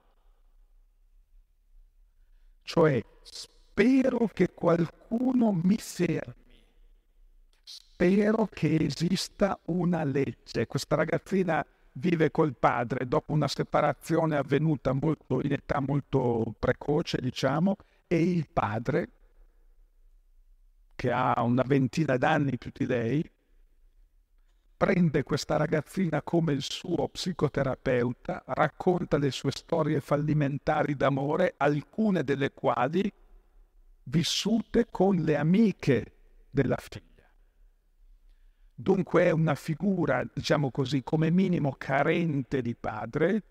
[2.64, 6.34] Cioè, spero che qualcuno mi fermi.
[7.62, 10.66] Spero che esista una legge.
[10.66, 17.76] Questa ragazzina vive col padre dopo una separazione avvenuta molto, in età molto precoce, diciamo,
[18.08, 19.10] e il padre,
[20.98, 23.32] che ha una ventina d'anni più di lei,
[24.76, 32.52] prende questa ragazzina come il suo psicoterapeuta, racconta le sue storie fallimentari d'amore, alcune delle
[32.52, 33.10] quali
[34.06, 36.14] vissute con le amiche
[36.50, 37.06] della figlia.
[38.74, 43.44] Dunque è una figura, diciamo così, come minimo carente di padre,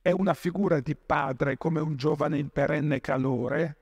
[0.00, 3.77] è una figura di padre come un giovane in perenne calore,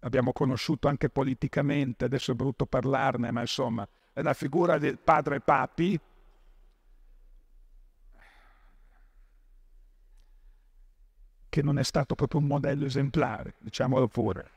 [0.00, 5.40] abbiamo conosciuto anche politicamente, adesso è brutto parlarne, ma insomma, è una figura del padre
[5.40, 6.00] Papi,
[11.48, 14.50] che non è stato proprio un modello esemplare, diciamolo pure.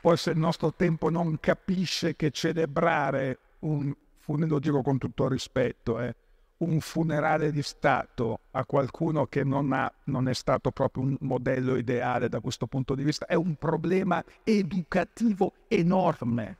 [0.00, 3.92] Poi se il nostro tempo non capisce che celebrare un,
[4.26, 6.14] lo dico con tutto rispetto, eh,
[6.58, 11.76] un funerale di Stato a qualcuno che non, ha, non è stato proprio un modello
[11.76, 16.58] ideale da questo punto di vista è un problema educativo enorme.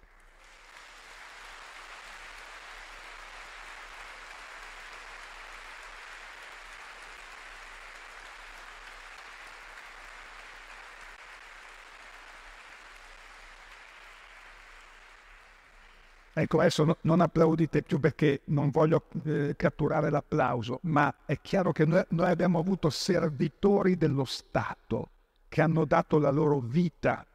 [16.38, 21.72] Ecco, adesso no, non applaudite più perché non voglio eh, catturare l'applauso, ma è chiaro
[21.72, 25.12] che noi, noi abbiamo avuto servitori dello Stato
[25.48, 27.26] che hanno dato la loro vita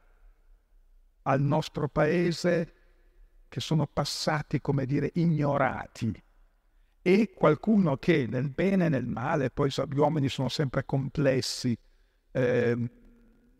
[1.23, 2.73] al nostro paese,
[3.49, 6.23] che sono passati, come dire, ignorati.
[7.01, 11.75] E qualcuno che nel bene e nel male, poi gli uomini sono sempre complessi,
[12.33, 12.89] eh,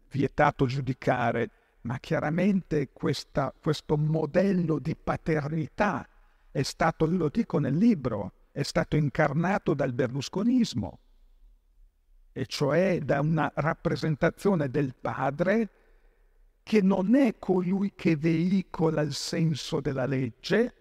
[0.08, 1.49] vietato giudicare,
[1.82, 6.08] ma chiaramente questa, questo modello di paternità
[6.52, 11.00] è stato, lo dico nel libro, è stato incarnato dal berlusconismo,
[12.34, 15.69] e cioè da una rappresentazione del padre
[16.63, 20.73] che non è colui che veicola il senso della legge,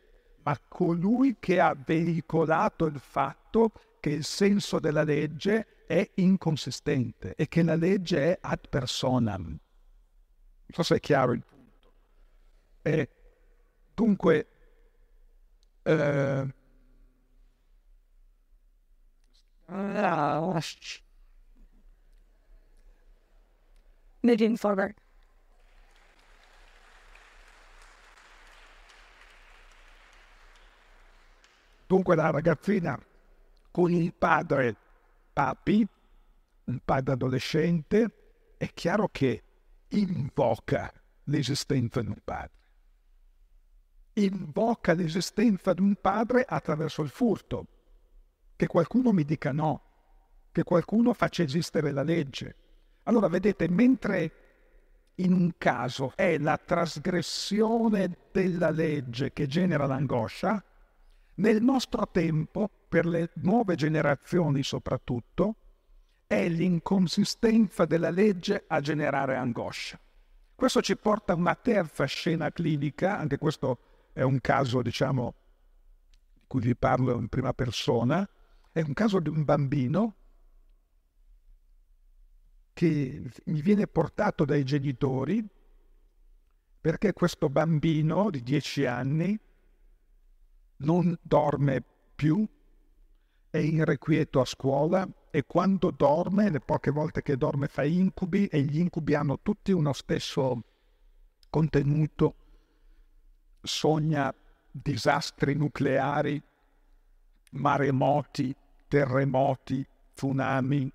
[0.43, 7.49] ma colui che ha veicolato il fatto che il senso della legge è inconsistente e
[7.49, 9.59] che la legge è ad personam.
[10.71, 11.93] Non so se è chiaro il punto.
[12.83, 13.09] Eh,
[13.93, 14.47] dunque,
[15.83, 16.55] eh,
[19.67, 20.61] ah,
[24.23, 24.95] moving forward.
[31.89, 32.97] Dunque la ragazzina
[33.73, 34.77] con il padre
[35.33, 35.85] Papi,
[36.67, 39.43] un padre adolescente, è chiaro che
[39.91, 40.93] invoca
[41.25, 42.59] l'esistenza di un padre.
[44.15, 47.67] Invoca l'esistenza di un padre attraverso il furto.
[48.57, 49.83] Che qualcuno mi dica no,
[50.53, 52.57] che qualcuno faccia esistere la legge.
[53.05, 54.33] Allora vedete, mentre
[55.17, 60.63] in un caso è la trasgressione della legge che genera l'angoscia,
[61.37, 65.57] nel nostro tempo, per le nuove generazioni soprattutto,
[66.31, 69.99] è l'inconsistenza della legge a generare angoscia.
[70.55, 73.79] Questo ci porta a una terza scena clinica, anche questo
[74.13, 75.35] è un caso, diciamo,
[76.33, 78.29] di cui vi parlo in prima persona,
[78.71, 80.15] è un caso di un bambino
[82.75, 85.45] che mi viene portato dai genitori
[86.81, 89.37] perché questo bambino di 10 anni
[90.77, 91.83] non dorme
[92.15, 92.47] più,
[93.51, 98.63] è irrequieto a scuola e quando dorme, le poche volte che dorme fa incubi e
[98.63, 100.63] gli incubi hanno tutti uno stesso
[101.51, 102.35] contenuto,
[103.61, 104.33] sogna
[104.71, 106.41] disastri nucleari,
[107.53, 108.55] maremoti,
[108.87, 110.93] terremoti, tsunami,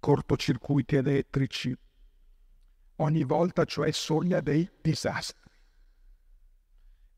[0.00, 1.76] cortocircuiti elettrici.
[2.96, 5.39] Ogni volta cioè sogna dei disastri.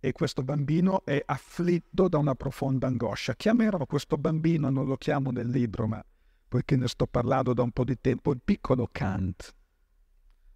[0.05, 3.36] E questo bambino è afflitto da una profonda angoscia.
[3.36, 6.05] Chiamerò questo bambino, non lo chiamo nel libro, ma
[6.48, 9.55] poiché ne sto parlando da un po' di tempo, il piccolo Kant.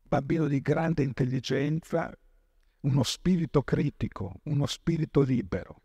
[0.03, 2.13] Bambino di grande intelligenza,
[2.81, 5.81] uno spirito critico, uno spirito libero.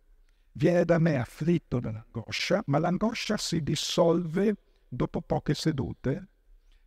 [0.53, 4.55] Viene da me afflitto dall'angoscia, ma l'angoscia si dissolve
[4.88, 6.28] dopo poche sedute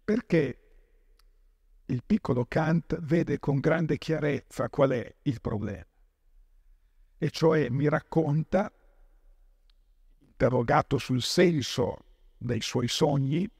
[0.03, 0.59] perché
[1.87, 5.87] il piccolo Kant vede con grande chiarezza qual è il problema.
[7.25, 8.71] E cioè mi racconta,
[10.21, 12.05] interrogato sul senso
[12.37, 13.51] dei suoi sogni,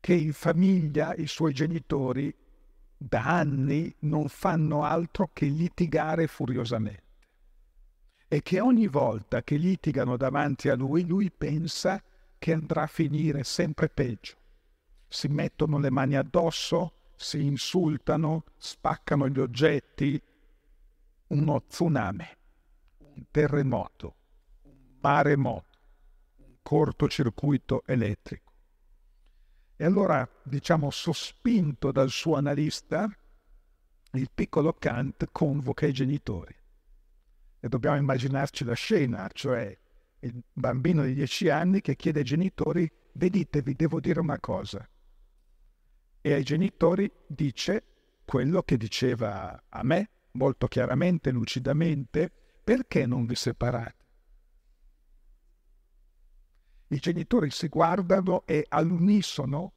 [0.00, 2.34] che in famiglia i suoi genitori
[2.96, 7.02] da anni non fanno altro che litigare furiosamente.
[8.26, 12.02] E che ogni volta che litigano davanti a lui, lui pensa
[12.36, 14.34] che andrà a finire sempre peggio.
[15.06, 20.20] Si mettono le mani addosso, si insultano, spaccano gli oggetti,
[21.28, 22.43] uno tsunami, un
[23.30, 24.14] terremoto,
[24.62, 25.78] un maremoto,
[26.36, 28.52] un cortocircuito elettrico.
[29.76, 33.08] E allora, diciamo, sospinto dal suo analista,
[34.12, 36.54] il piccolo Kant convoca i genitori.
[37.60, 39.76] E dobbiamo immaginarci la scena, cioè
[40.20, 44.86] il bambino di dieci anni che chiede ai genitori, veditevi, devo dire una cosa
[46.26, 47.84] e ai genitori dice
[48.24, 52.32] quello che diceva a me molto chiaramente, lucidamente,
[52.64, 54.02] perché non vi separate?
[56.88, 59.72] I genitori si guardano e all'unisono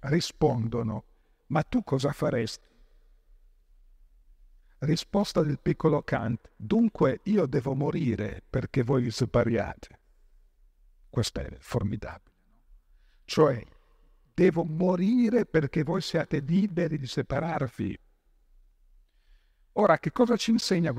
[0.00, 1.04] rispondono,
[1.46, 2.68] ma tu cosa faresti?
[4.80, 10.00] Risposta del piccolo Kant, dunque io devo morire perché voi vi separiate.
[11.08, 12.34] Questo è formidabile.
[13.24, 13.64] Cioè,
[14.34, 17.98] devo morire perché voi siate liberi di separarvi.
[19.72, 20.92] Ora, che cosa ci insegna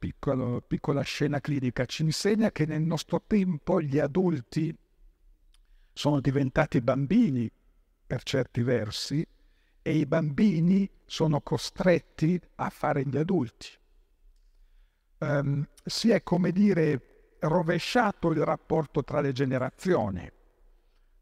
[0.00, 1.84] questa piccola scena clinica?
[1.84, 4.74] Ci insegna che nel nostro tempo gli adulti
[5.92, 7.50] sono diventati bambini,
[8.06, 9.26] per certi versi,
[9.82, 13.68] e i bambini sono costretti a fare gli adulti.
[15.18, 20.30] Um, si è, come dire, rovesciato il rapporto tra le generazioni.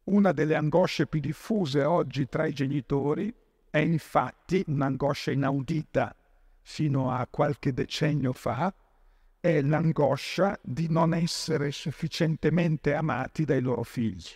[0.04, 3.34] Una delle angosce più diffuse oggi tra i genitori
[3.70, 6.14] è infatti un'angoscia inaudita
[6.68, 8.72] fino a qualche decennio fa,
[9.40, 14.28] è l'angoscia di non essere sufficientemente amati dai loro figli.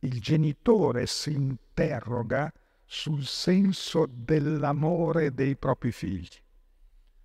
[0.00, 2.52] Il genitore si interroga
[2.84, 6.36] sul senso dell'amore dei propri figli,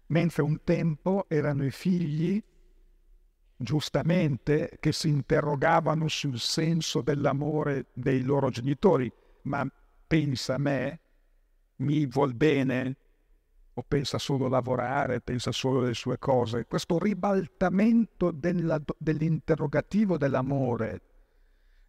[0.07, 2.41] mentre un tempo erano i figli
[3.57, 9.11] giustamente, che si interrogavano sul senso dell'amore dei loro genitori,
[9.43, 9.67] ma
[10.05, 10.99] pensa a me,
[11.77, 12.95] mi vuol bene,
[13.79, 16.65] o pensa solo a lavorare, pensa solo alle sue cose.
[16.65, 21.01] Questo ribaltamento della, dell'interrogativo dell'amore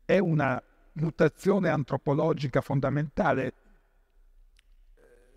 [0.05, 0.63] è una
[0.95, 3.55] mutazione antropologica fondamentale.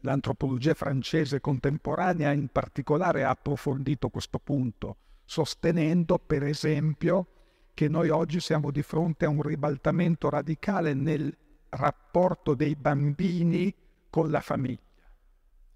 [0.02, 7.28] L'antropologia francese contemporanea in particolare ha approfondito questo punto sostenendo per esempio
[7.74, 11.36] che noi oggi siamo di fronte a un ribaltamento radicale nel
[11.70, 13.74] rapporto dei bambini
[14.10, 14.93] con la famiglia.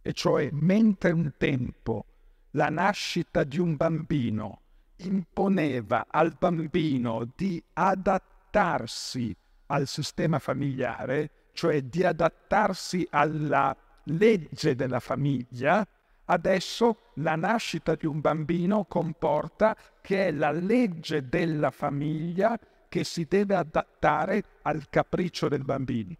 [0.08, 2.06] E cioè, mentre un tempo
[2.52, 4.62] la nascita di un bambino
[5.00, 9.36] imponeva al bambino di adattarsi
[9.66, 15.86] al sistema familiare, cioè di adattarsi alla legge della famiglia,
[16.24, 23.26] adesso la nascita di un bambino comporta che è la legge della famiglia che si
[23.26, 26.16] deve adattare al capriccio del bambino.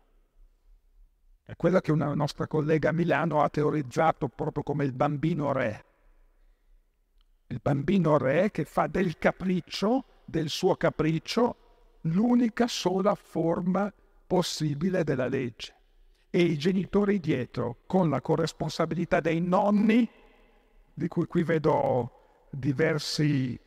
[1.48, 5.86] È quella che una nostra collega a Milano ha teorizzato proprio come il bambino re.
[7.48, 11.56] Il bambino re che fa del capriccio, del suo capriccio,
[12.02, 13.90] l'unica sola forma
[14.28, 15.74] possibile della legge.
[16.30, 20.06] E i genitori dietro, con la corresponsabilità dei nonni,
[20.94, 23.58] di cui qui vedo diversi,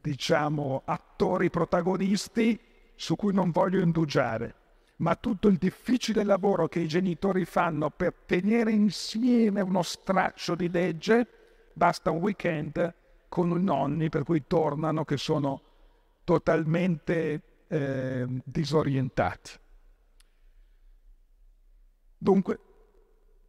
[0.00, 2.60] diciamo, attori protagonisti,
[2.94, 4.54] su cui non voglio indugiare,
[4.96, 10.70] ma tutto il difficile lavoro che i genitori fanno per tenere insieme uno straccio di
[10.70, 11.26] legge,
[11.72, 12.94] basta un weekend
[13.28, 15.60] con i nonni per cui tornano che sono
[16.22, 19.50] totalmente eh, disorientati.
[22.16, 22.60] Dunque,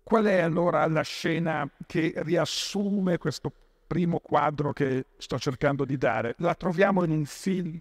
[0.04, 3.52] qual è allora la scena che riassume questo
[3.88, 6.36] primo quadro che sto cercando di dare?
[6.40, 7.80] La troviamo in un film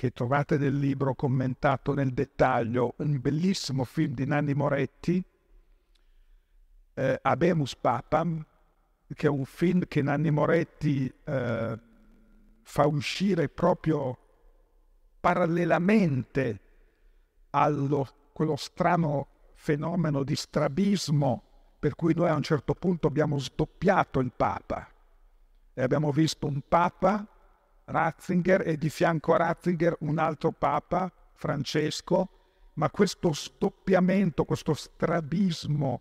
[0.00, 5.22] che trovate nel libro commentato nel dettaglio, un bellissimo film di Nanni Moretti,
[6.94, 8.42] eh, Abemus Papam,
[9.12, 11.78] che è un film che Nanni Moretti eh,
[12.62, 14.16] fa uscire proprio
[15.20, 16.60] parallelamente
[17.50, 17.70] a
[18.32, 21.42] quello strano fenomeno di strabismo
[21.78, 24.88] per cui noi a un certo punto abbiamo sdoppiato il Papa.
[25.74, 27.29] E abbiamo visto un Papa,
[27.90, 32.28] Ratzinger, e di fianco a Ratzinger un altro Papa, Francesco,
[32.74, 36.00] ma questo sdoppiamento, questo strabismo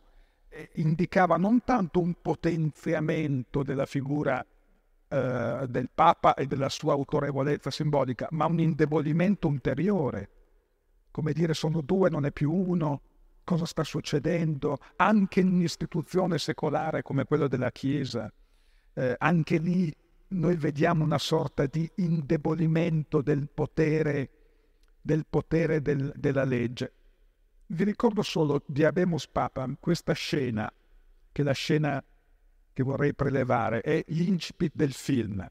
[0.49, 4.45] eh, indicava non tanto un potenziamento della figura
[5.11, 10.29] eh, del Papa e della sua autorevolezza simbolica, ma un indebolimento ulteriore.
[11.11, 13.01] Come dire, sono due, non è più uno.
[13.43, 14.77] Cosa sta succedendo?
[14.97, 18.31] Anche in un'istituzione secolare come quella della Chiesa,
[18.93, 19.91] eh, anche lì
[20.29, 24.29] noi vediamo una sorta di indebolimento del potere,
[25.01, 26.93] del potere del, della legge.
[27.67, 30.71] Vi ricordo solo di Abemus Papam questa scena,
[31.31, 32.03] che è la scena
[32.73, 35.47] che vorrei prelevare, è l'incipit del film.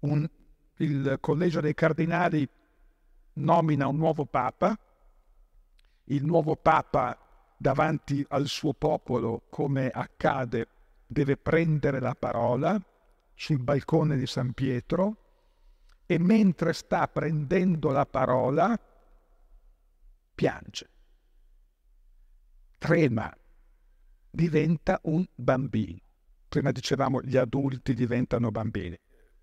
[0.00, 0.28] Un,
[0.78, 2.48] il collegio dei cardinali
[3.34, 4.78] nomina un nuovo papa,
[6.04, 7.18] il nuovo papa
[7.56, 10.68] davanti al suo popolo, come accade,
[11.06, 12.80] deve prendere la parola
[13.34, 15.16] sul balcone di San Pietro
[16.06, 18.78] e mentre sta prendendo la parola
[20.34, 20.88] piange
[22.84, 23.34] trema,
[24.30, 26.00] diventa un bambino.
[26.50, 28.94] Prima dicevamo gli adulti diventano bambini.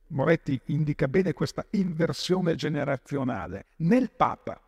[0.10, 3.66] Moretti indica bene questa inversione generazionale.
[3.78, 4.62] Nel Papa,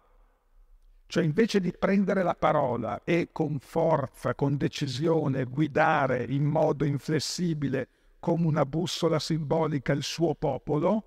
[1.05, 7.89] cioè invece di prendere la parola e con forza, con decisione, guidare in modo inflessibile
[8.23, 11.03] come una bussola simbolica il suo popolo,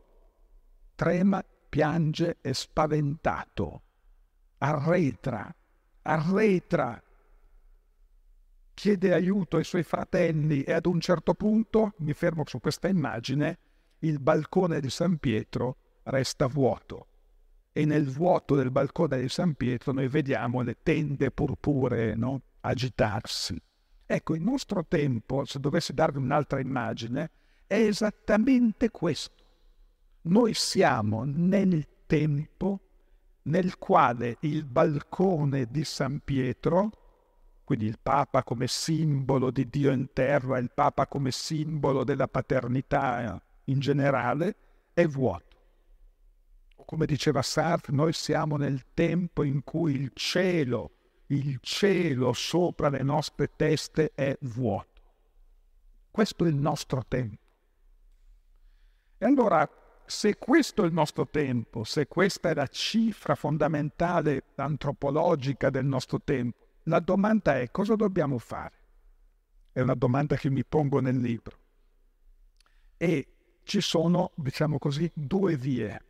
[0.94, 3.82] trema, piange, è spaventato,
[4.58, 5.50] arretra,
[6.02, 7.02] arretra
[8.74, 13.60] chiede aiuto ai suoi fratelli e ad un certo punto, mi fermo su questa immagine,
[14.00, 17.06] il balcone di San Pietro resta vuoto
[17.72, 22.42] e nel vuoto del balcone di San Pietro noi vediamo le tende purpuree no?
[22.60, 23.58] agitarsi.
[24.06, 27.30] Ecco, il nostro tempo, se dovessi darvi un'altra immagine,
[27.66, 29.44] è esattamente questo.
[30.22, 32.80] Noi siamo nel tempo
[33.42, 36.90] nel quale il balcone di San Pietro
[37.66, 43.42] quindi il Papa come simbolo di Dio in terra, il Papa come simbolo della paternità
[43.64, 44.54] in generale,
[44.94, 45.56] è vuoto.
[46.76, 50.92] Come diceva Sartre, noi siamo nel tempo in cui il cielo,
[51.28, 55.02] il cielo sopra le nostre teste è vuoto.
[56.10, 57.44] Questo è il nostro tempo.
[59.18, 59.68] E allora,
[60.04, 66.20] se questo è il nostro tempo, se questa è la cifra fondamentale antropologica del nostro
[66.22, 68.74] tempo, la domanda è cosa dobbiamo fare?
[69.72, 71.58] È una domanda che mi pongo nel libro.
[72.96, 73.28] E
[73.64, 76.02] ci sono, diciamo così, due vie.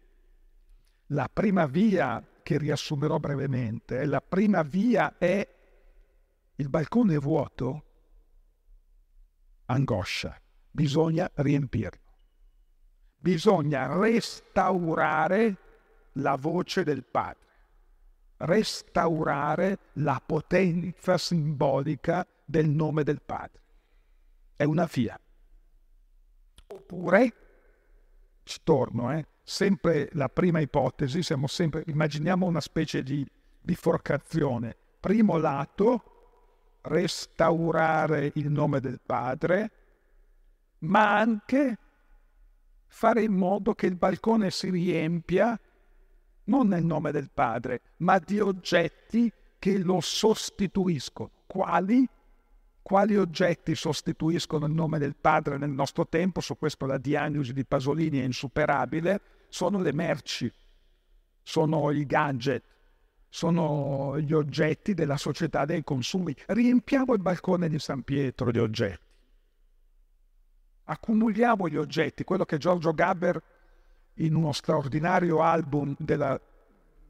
[1.07, 5.45] La prima via, che riassumerò brevemente, la prima via è
[6.55, 7.85] il balcone vuoto,
[9.65, 10.41] angoscia,
[10.71, 12.05] bisogna riempirlo.
[13.17, 15.57] Bisogna restaurare
[16.13, 17.45] la voce del Padre
[18.39, 23.61] restaurare la potenza simbolica del nome del Padre.
[24.55, 25.19] È una via.
[26.69, 27.33] Oppure
[28.45, 29.27] ci torno, eh?
[29.49, 33.25] Sempre la prima ipotesi, siamo sempre, immaginiamo una specie di
[33.61, 34.77] biforcazione.
[34.99, 39.71] Primo lato, restaurare il nome del Padre,
[40.81, 41.79] ma anche
[42.89, 45.59] fare in modo che il balcone si riempia
[46.45, 51.31] non nel nome del Padre, ma di oggetti che lo sostituiscono.
[51.47, 52.05] Quali?
[52.83, 56.41] Quali oggetti sostituiscono il nome del Padre nel nostro tempo?
[56.41, 59.21] Su questo la diagnosi di Pasolini è insuperabile.
[59.49, 60.53] Sono le merci,
[61.43, 62.65] sono i gadget,
[63.29, 66.35] sono gli oggetti della società dei consumi.
[66.47, 69.05] Riempiamo il balcone di San Pietro di oggetti.
[70.85, 73.43] Accumuliamo gli oggetti, quello che Giorgio Gaber
[74.15, 76.41] in uno straordinario album della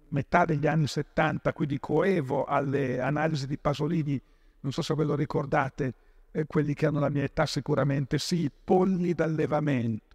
[0.09, 4.21] metà degli anni 70, quindi coevo alle analisi di Pasolini,
[4.61, 5.95] non so se ve lo ricordate,
[6.31, 10.06] eh, quelli che hanno la mia età sicuramente sì, polli d'allevamento.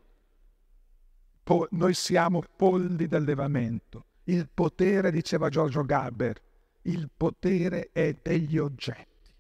[1.52, 4.06] Po- noi siamo polli d'allevamento.
[4.24, 6.42] Il potere, diceva Giorgio Gaber,
[6.84, 9.34] il potere è degli oggetti.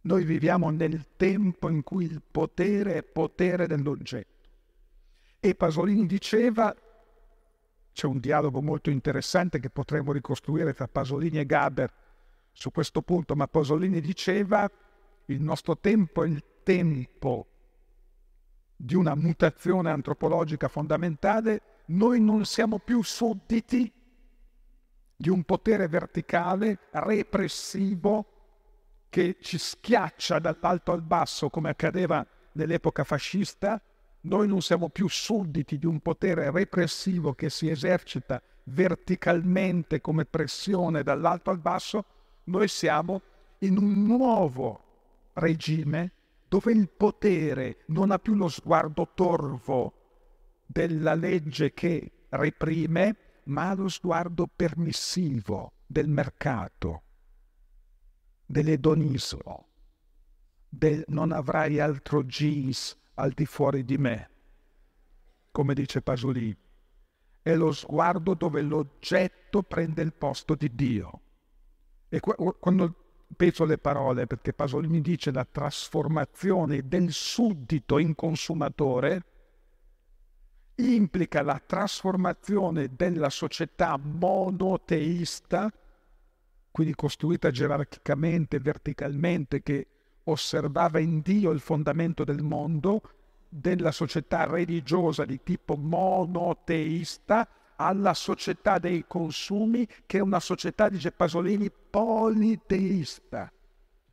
[0.00, 4.48] Noi viviamo nel tempo in cui il potere è potere dell'oggetto.
[5.40, 6.74] E Pasolini diceva,
[7.92, 11.92] c'è un dialogo molto interessante che potremmo ricostruire tra Pasolini e Gaber
[12.50, 14.66] su questo punto, ma Pasolini diceva,
[15.26, 17.48] il nostro tempo è il tempo
[18.84, 23.92] di una mutazione antropologica fondamentale, noi non siamo più sudditi
[25.14, 28.26] di un potere verticale repressivo
[29.08, 33.80] che ci schiaccia dall'alto al basso come accadeva nell'epoca fascista,
[34.22, 41.04] noi non siamo più sudditi di un potere repressivo che si esercita verticalmente come pressione
[41.04, 42.04] dall'alto al basso,
[42.44, 43.22] noi siamo
[43.58, 44.82] in un nuovo
[45.34, 46.14] regime
[46.52, 49.94] dove il potere non ha più lo sguardo torvo
[50.66, 57.04] della legge che reprime, ma ha lo sguardo permissivo del mercato,
[58.44, 59.68] dell'edonismo,
[60.68, 64.30] del non avrai altro gis al di fuori di me,
[65.52, 66.54] come dice Pasolini.
[67.40, 71.20] È lo sguardo dove l'oggetto prende il posto di Dio.
[72.10, 73.01] E quando
[73.36, 79.22] penso alle parole, perché Pasolini dice la trasformazione del suddito in consumatore,
[80.76, 85.70] implica la trasformazione della società monoteista,
[86.70, 89.86] quindi costruita gerarchicamente, verticalmente, che
[90.24, 93.02] osservava in Dio il fondamento del mondo,
[93.48, 97.46] della società religiosa di tipo monoteista
[97.86, 103.52] alla società dei consumi, che è una società, dice Pasolini, politeista.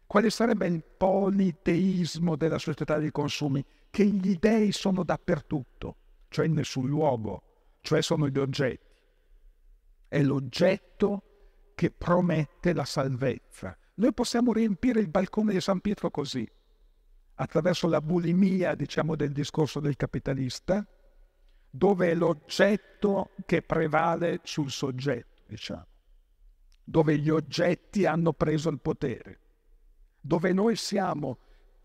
[0.05, 3.63] Quale sarebbe il politeismo della società dei consumi?
[3.89, 5.95] Che gli dei sono dappertutto,
[6.29, 7.43] cioè in nessun luogo,
[7.81, 8.87] cioè sono gli oggetti.
[10.07, 11.23] È l'oggetto
[11.75, 13.77] che promette la salvezza.
[13.95, 16.49] Noi possiamo riempire il balcone di San Pietro così,
[17.35, 20.85] attraverso la bulimia, diciamo, del discorso del capitalista,
[21.69, 25.85] dove è l'oggetto che prevale sul soggetto, diciamo,
[26.83, 29.39] dove gli oggetti hanno preso il potere,
[30.19, 31.37] dove noi siamo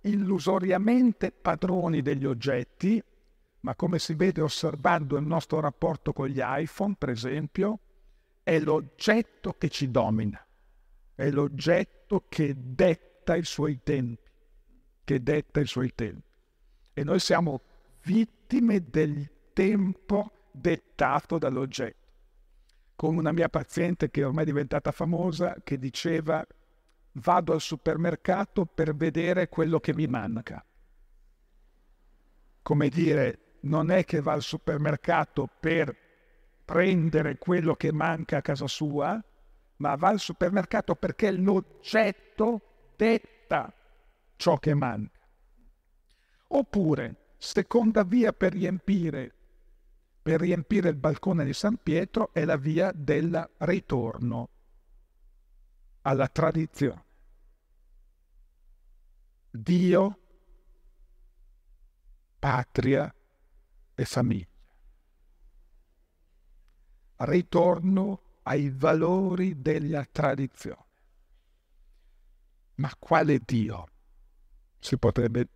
[0.03, 3.03] illusoriamente padroni degli oggetti,
[3.61, 7.79] ma come si vede osservando il nostro rapporto con gli iPhone, per esempio,
[8.43, 10.45] è l'oggetto che ci domina
[11.15, 14.31] è l'oggetto che detta i suoi tempi,
[15.05, 16.29] che detta i suoi tempi.
[16.93, 17.63] E noi siamo
[18.03, 22.03] vittime del tempo dettato dall'oggetto.
[22.95, 26.47] Come una mia paziente che ormai è diventata famosa, che diceva
[27.19, 30.65] vado al supermercato per vedere quello che mi manca.
[32.63, 35.97] Come dire, non è che va al supermercato per
[36.65, 39.23] prendere quello che manca a casa sua,
[39.77, 43.73] ma va al supermercato perché l'oggetto detta
[44.37, 45.19] ciò che manca.
[46.49, 49.35] Oppure, seconda via per riempire,
[50.25, 54.49] per riempire il balcone di San Pietro è la via del ritorno
[56.01, 57.05] alla tradizione.
[59.51, 60.19] Dio,
[62.39, 63.15] patria
[63.95, 64.47] e famiglia.
[67.17, 70.87] Ritorno ai valori della tradizione.
[72.77, 73.89] Ma quale Dio?
[74.79, 75.49] Si potrebbe...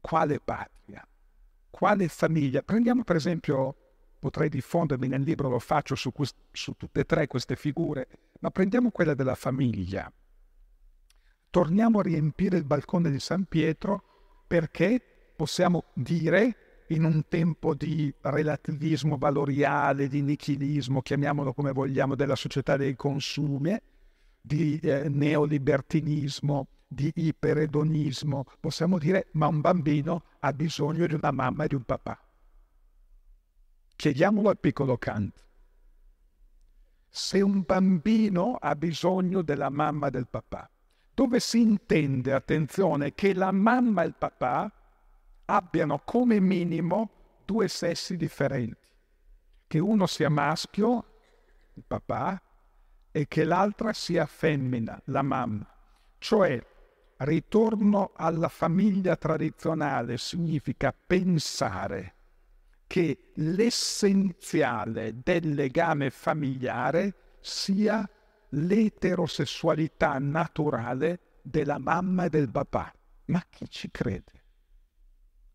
[0.00, 0.77] Quale patria?
[1.70, 2.62] Quale famiglia?
[2.62, 3.74] Prendiamo per esempio,
[4.18, 8.08] potrei diffondermi nel libro, lo faccio su, quest- su tutte e tre queste figure,
[8.40, 10.10] ma prendiamo quella della famiglia.
[11.50, 14.02] Torniamo a riempire il balcone di San Pietro
[14.46, 15.00] perché
[15.36, 22.76] possiamo dire in un tempo di relativismo valoriale, di nichilismo, chiamiamolo come vogliamo, della società
[22.76, 23.76] dei consumi,
[24.40, 31.64] di eh, neolibertinismo, di iperedonismo, possiamo dire ma un bambino ha bisogno di una mamma
[31.64, 32.18] e di un papà.
[33.94, 35.46] Chiediamolo al piccolo Kant.
[37.10, 40.70] Se un bambino ha bisogno della mamma e del papà,
[41.12, 44.72] dove si intende, attenzione, che la mamma e il papà
[45.46, 47.10] abbiano come minimo
[47.44, 48.88] due sessi differenti,
[49.66, 51.04] che uno sia maschio,
[51.74, 52.40] il papà,
[53.10, 55.66] e che l'altra sia femmina, la mamma.
[56.18, 56.64] Cioè,
[57.18, 62.14] ritorno alla famiglia tradizionale significa pensare
[62.86, 68.08] che l'essenziale del legame familiare sia
[68.50, 72.92] l'eterosessualità naturale della mamma e del papà.
[73.26, 74.32] Ma chi ci crede?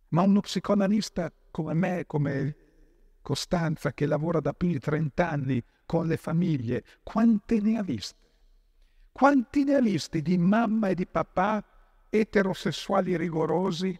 [0.10, 2.58] Ma uno psicoanalista come me, come
[3.22, 8.23] Costanza, che lavora da più di 30 anni con le famiglie, quante ne ha viste?
[9.14, 11.64] Quanti visti di mamma e di papà
[12.10, 13.98] eterosessuali rigorosi,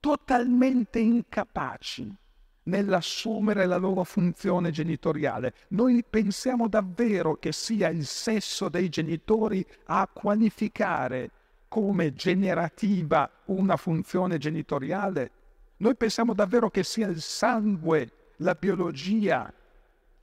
[0.00, 2.16] totalmente incapaci
[2.64, 5.52] nell'assumere la loro funzione genitoriale.
[5.68, 11.30] Noi pensiamo davvero che sia il sesso dei genitori a qualificare
[11.68, 15.30] come generativa una funzione genitoriale?
[15.76, 19.52] Noi pensiamo davvero che sia il sangue, la biologia,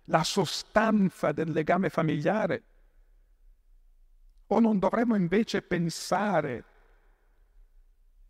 [0.05, 2.64] la sostanza del legame familiare?
[4.52, 6.64] O non dovremmo invece pensare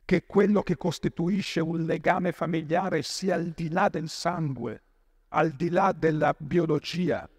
[0.03, 4.81] che quello che costituisce un legame familiare sia al di là del sangue,
[5.29, 7.29] al di là della biologia,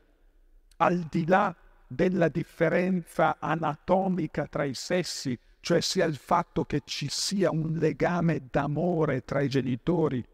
[0.77, 1.55] al di là
[1.87, 8.47] della differenza anatomica tra i sessi, cioè sia il fatto che ci sia un legame
[8.51, 10.25] d'amore tra i genitori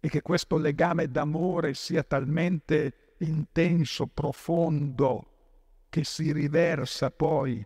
[0.00, 5.35] e che questo legame d'amore sia talmente intenso, profondo,
[5.88, 7.64] che si riversa poi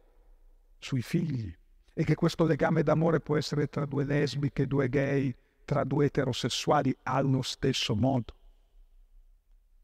[0.79, 1.55] sui figli
[1.93, 6.97] e che questo legame d'amore può essere tra due lesbiche, due gay, tra due eterosessuali
[7.03, 8.35] allo stesso modo.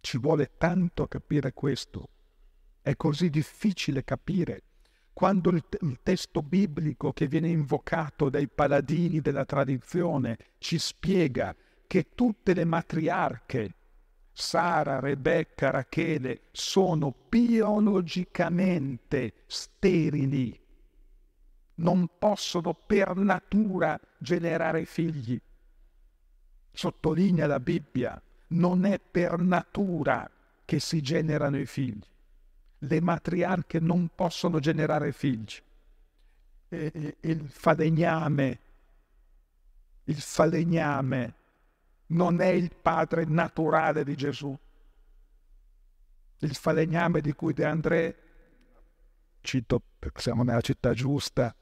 [0.01, 2.09] Ci vuole tanto capire questo.
[2.80, 4.62] È così difficile capire
[5.16, 11.57] quando il, il, testo biblico che viene invocato dai paladini della tradizione ci spiega
[11.87, 13.76] che tutte le matriarche,
[14.39, 20.61] Sara, Rebecca, Rachele, sono biologicamente sterili,
[21.76, 25.41] non possono per natura generare figli.
[26.70, 30.30] Sottolinea la Bibbia, non è per natura
[30.66, 32.05] che si generano i figli
[32.78, 35.55] le matriarche non possono generare figli.
[36.68, 38.61] E, il falegname,
[40.05, 41.34] il falegname
[42.09, 44.57] non è il padre naturale di Gesù.
[46.40, 48.16] Il falegname di cui De André,
[49.40, 51.54] cito perché siamo nella città giusta,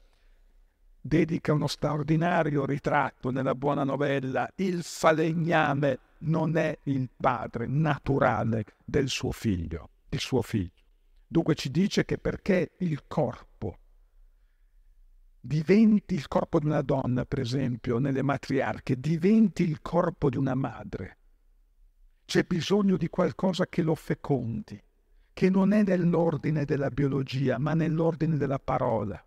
[0.99, 4.49] dedica uno straordinario ritratto nella buona novella.
[4.55, 10.71] Il falegname non è il padre naturale del suo figlio, il suo figlio.
[11.27, 13.79] Dunque ci dice che perché il corpo
[15.45, 20.55] diventi il corpo di una donna, per esempio, nelle matriarche, diventi il corpo di una
[20.55, 21.17] madre,
[22.25, 24.81] c'è bisogno di qualcosa che lo fecondi,
[25.31, 29.23] che non è nell'ordine della biologia, ma nell'ordine della parola.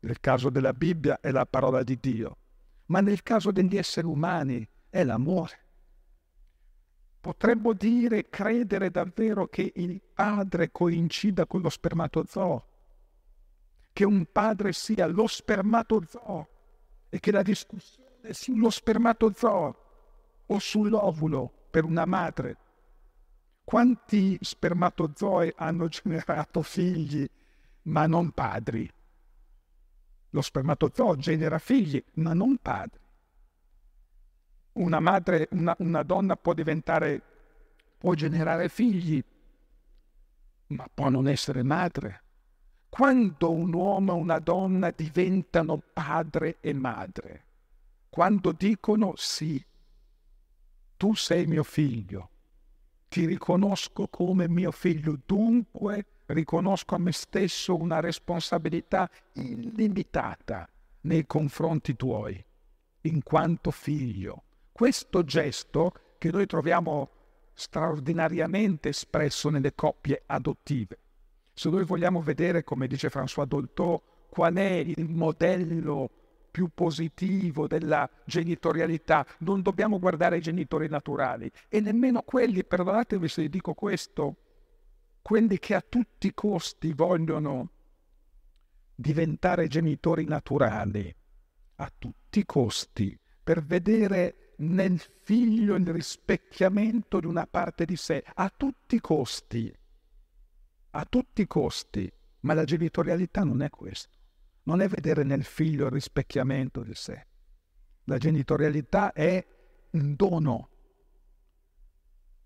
[0.00, 2.38] Nel caso della Bibbia è la parola di Dio,
[2.86, 5.58] ma nel caso degli esseri umani è l'amore.
[7.20, 12.66] Potremmo dire, credere davvero che il padre coincida con lo spermatozoo,
[13.92, 16.48] che un padre sia lo spermatozoo
[17.08, 19.76] e che la discussione sullo spermatozoo
[20.46, 22.56] o sull'ovulo per una madre.
[23.64, 27.28] Quanti spermatozoi hanno generato figli
[27.82, 28.90] ma non padri?
[30.30, 33.00] Lo spermatozoo genera figli ma non padri
[34.74, 37.20] una madre, una, una donna può diventare,
[37.98, 39.22] può generare figli,
[40.68, 42.22] ma può non essere madre.
[42.94, 47.44] Quando un uomo e una donna diventano padre e madre,
[48.10, 49.64] quando dicono sì,
[50.98, 52.28] tu sei mio figlio,
[53.08, 60.68] ti riconosco come mio figlio, dunque riconosco a me stesso una responsabilità illimitata
[61.00, 62.44] nei confronti tuoi,
[63.00, 67.08] in quanto figlio questo gesto che noi troviamo
[67.54, 70.98] straordinariamente espresso nelle coppie adottive.
[71.54, 76.10] Se noi vogliamo vedere, come dice François Dolto, qual è il modello
[76.50, 83.48] più positivo della genitorialità, non dobbiamo guardare i genitori naturali e nemmeno quelli, perdonatemi se
[83.48, 84.36] dico questo,
[85.22, 87.70] quelli che a tutti i costi vogliono
[88.94, 91.14] diventare genitori naturali,
[91.76, 98.22] a tutti i costi, per vedere nel figlio il rispecchiamento di una parte di sé,
[98.34, 99.74] a tutti i costi,
[100.92, 104.20] a tutti i costi, ma la genitorialità non è questo
[104.64, 107.26] non è vedere nel figlio il rispecchiamento di sé.
[108.04, 109.44] La genitorialità è
[109.90, 110.68] un dono,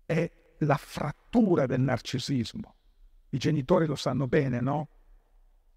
[0.05, 0.29] è
[0.59, 2.75] la frattura del narcisismo.
[3.29, 4.89] I genitori lo sanno bene, no?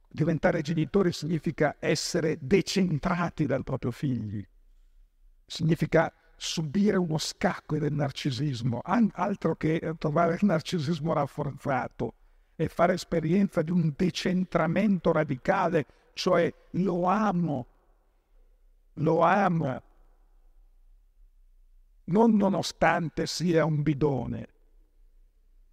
[0.09, 4.45] Diventare genitori significa essere decentrati dal proprio figlio,
[5.47, 12.15] significa subire uno scacco del narcisismo, altro che trovare il narcisismo rafforzato
[12.61, 17.67] e fare esperienza di un decentramento radicale cioè lo amo,
[18.95, 19.83] lo amo,
[22.05, 24.49] non nonostante sia un bidone,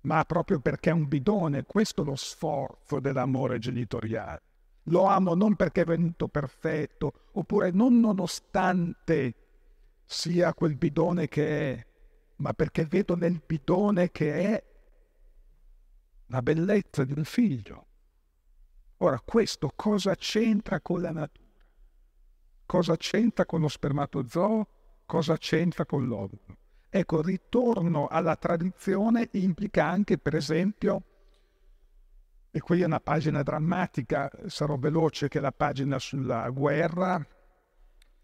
[0.02, 4.42] ma proprio perché è un bidone, questo è lo sforzo dell'amore genitoriale.
[4.84, 9.36] Lo amo non perché è venuto perfetto, oppure non nonostante
[10.06, 11.86] sia quel bidone che è,
[12.38, 14.67] ma perché vedo nel bidone che è
[16.28, 17.86] la bellezza di un figlio.
[18.98, 21.46] Ora, questo cosa c'entra con la natura?
[22.66, 24.68] Cosa c'entra con lo spermatozoo?
[25.06, 26.58] Cosa c'entra con l'ovulo?
[26.90, 31.04] Ecco, ritorno alla tradizione implica anche, per esempio,
[32.50, 37.24] e qui è una pagina drammatica, sarò veloce che la pagina sulla guerra,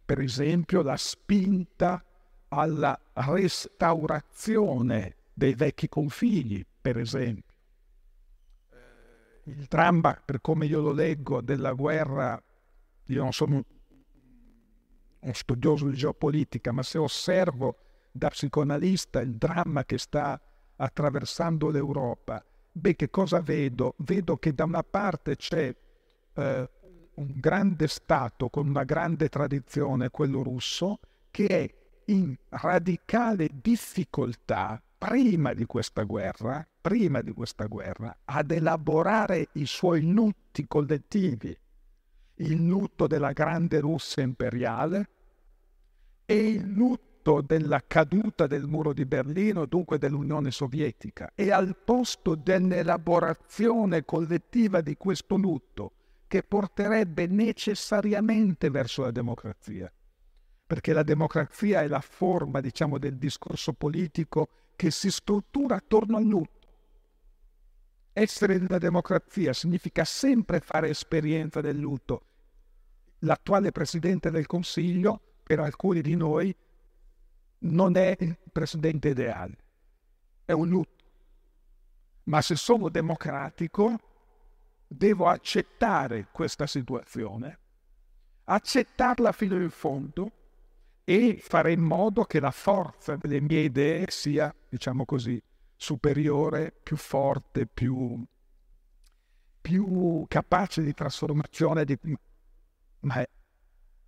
[0.05, 2.03] per esempio, la spinta
[2.49, 7.52] alla restaurazione dei vecchi confini, per esempio
[9.45, 12.41] il dramma, per come io lo leggo, della guerra,
[13.05, 13.63] io non sono
[15.19, 17.77] uno studioso di geopolitica, ma se osservo
[18.11, 20.39] da psicoanalista il dramma che sta
[20.75, 23.95] attraversando l'Europa, beh, che cosa vedo?
[23.97, 25.75] Vedo che da una parte c'è
[26.33, 26.69] eh,
[27.15, 30.99] un grande Stato con una grande tradizione, quello russo,
[31.31, 31.73] che è
[32.05, 40.09] in radicale difficoltà prima di questa guerra, prima di questa guerra, ad elaborare i suoi
[40.09, 41.55] lutti collettivi,
[42.35, 45.09] il lutto della grande Russia imperiale
[46.25, 51.33] e il lutto della caduta del muro di Berlino, dunque dell'Unione Sovietica.
[51.35, 55.91] E al posto dell'elaborazione collettiva di questo lutto,
[56.27, 59.91] che porterebbe necessariamente verso la democrazia,
[60.65, 66.23] perché la democrazia è la forma, diciamo, del discorso politico che si struttura attorno al
[66.23, 66.67] lutto.
[68.13, 72.25] Essere nella democrazia significa sempre fare esperienza del lutto.
[73.19, 76.55] L'attuale Presidente del Consiglio, per alcuni di noi,
[77.59, 79.57] non è il Presidente ideale,
[80.45, 81.03] è un lutto.
[82.25, 83.99] Ma se sono democratico,
[84.87, 87.59] devo accettare questa situazione,
[88.43, 90.31] accettarla fino in fondo
[91.03, 95.41] e fare in modo che la forza delle mie idee sia, diciamo così,
[95.75, 98.23] superiore, più forte, più,
[99.59, 101.83] più capace di trasformazione.
[101.83, 101.97] Di...
[103.01, 103.29] Ma è...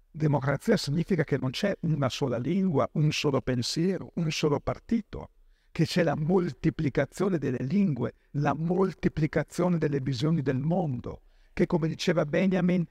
[0.09, 5.29] democrazia significa che non c'è una sola lingua, un solo pensiero, un solo partito,
[5.71, 12.25] che c'è la moltiplicazione delle lingue, la moltiplicazione delle visioni del mondo, che come diceva
[12.25, 12.85] Benjamin,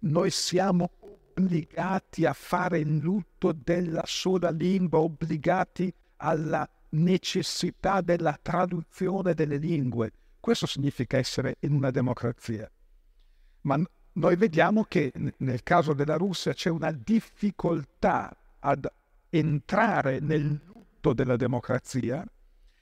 [0.00, 0.90] noi siamo
[1.38, 10.12] obbligati a fare il lutto della sola lingua, obbligati alla necessità della traduzione delle lingue.
[10.40, 12.70] Questo significa essere in una democrazia.
[13.62, 13.78] Ma
[14.12, 18.90] noi vediamo che nel caso della Russia c'è una difficoltà ad
[19.28, 22.24] entrare nel lutto della democrazia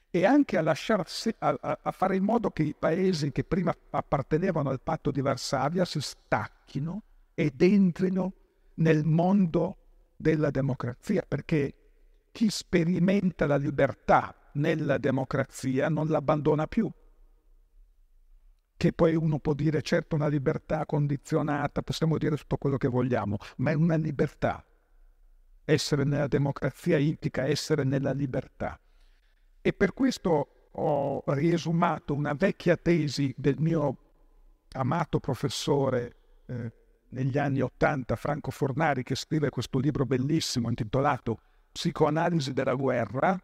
[0.09, 4.69] e anche a, lasciarsi, a, a, fare in modo che i paesi che prima appartenevano
[4.69, 7.01] al patto di Varsavia si stacchino
[7.33, 8.31] ed entrino
[8.75, 9.77] nel mondo
[10.15, 11.73] della democrazia, perché
[12.31, 16.91] chi sperimenta la libertà nella democrazia non l'abbandona più.
[18.77, 23.37] Che poi uno può dire, certo, una libertà condizionata, possiamo dire tutto quello che vogliamo,
[23.57, 24.65] ma è una libertà.
[25.63, 28.79] Essere nella democrazia implica essere nella libertà.
[29.61, 33.97] E per questo ho riesumato una vecchia tesi del mio
[34.73, 36.15] amato professore
[36.47, 36.71] eh,
[37.09, 41.39] negli anni Ottanta Franco Fornari che scrive questo libro bellissimo intitolato
[41.71, 43.37] Psicoanalisi della guerra,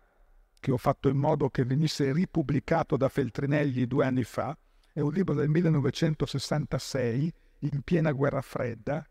[0.59, 4.57] che ho fatto in modo che venisse ripubblicato da Feltrinelli due anni fa,
[4.93, 9.05] è un libro del 1966, in piena guerra fredda,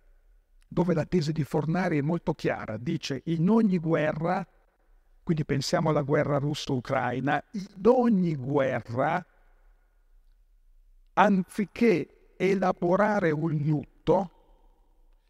[0.67, 4.47] dove la tesi di Fornari è molto chiara, dice in ogni guerra,
[5.23, 9.25] quindi pensiamo alla guerra russo-ucraina, in ogni guerra,
[11.15, 14.31] anziché elaborare un lutto,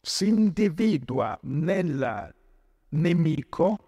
[0.01, 2.34] si individua nel
[2.90, 3.78] nemico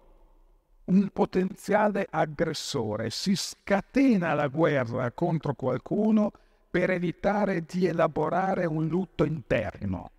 [0.85, 6.31] un potenziale aggressore, si scatena la guerra contro qualcuno
[6.69, 10.11] per evitare di elaborare un lutto interno.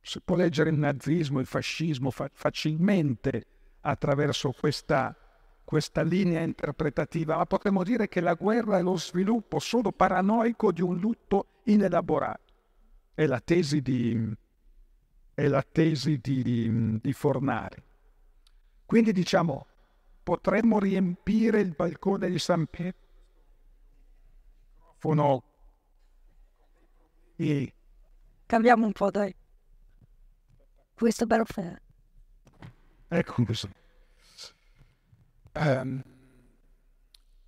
[0.00, 3.46] Si può leggere il nazismo, il fascismo fa- facilmente
[3.80, 5.16] attraverso questa,
[5.64, 10.82] questa linea interpretativa, ma potremmo dire che la guerra è lo sviluppo solo paranoico di
[10.82, 12.52] un lutto inelaborato.
[13.14, 14.36] È la tesi di,
[15.36, 17.82] è la tesi di, di Fornari.
[18.86, 19.66] Quindi diciamo,
[20.22, 23.04] potremmo riempire il balcone di San Pietro
[27.36, 27.74] e
[28.46, 29.34] cambiamo un po' dai.
[30.94, 31.84] Questo è perfetto
[33.08, 33.68] ecco questo.
[35.52, 36.02] Um,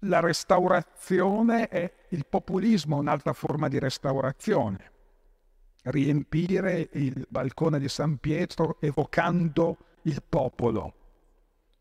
[0.03, 4.93] la restaurazione è il populismo un'altra forma di restaurazione
[5.91, 10.95] riempire il balcone di San Pietro evocando il popolo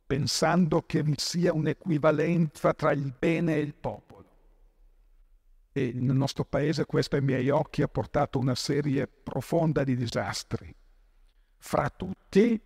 [0.08, 4.26] pensando che vi sia un'equivalenza tra il bene e il popolo.
[5.74, 10.74] E nel nostro paese questo ai miei occhi ha portato una serie profonda di disastri.
[11.58, 12.60] Fra tutti,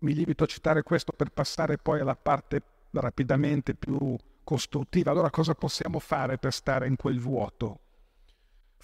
[0.00, 2.60] mi limito a citare questo per passare poi alla parte
[2.90, 5.12] rapidamente più costruttiva.
[5.12, 7.78] Allora cosa possiamo fare per stare in quel vuoto?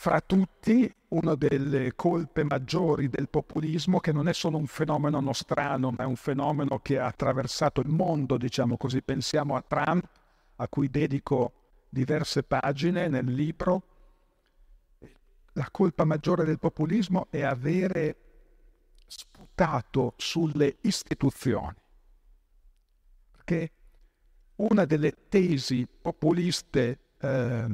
[0.02, 5.90] Fra tutti, una delle colpe maggiori del populismo, che non è solo un fenomeno nostrano,
[5.90, 9.02] ma è un fenomeno che ha attraversato il mondo, diciamo così.
[9.02, 10.08] Pensiamo a Trump,
[10.56, 11.52] a cui dedico
[11.90, 13.82] diverse pagine nel libro.
[15.52, 18.16] La colpa maggiore del populismo è avere
[19.06, 21.76] sputato sulle istituzioni.
[23.32, 23.70] Perché
[24.56, 27.66] una delle tesi populiste eh,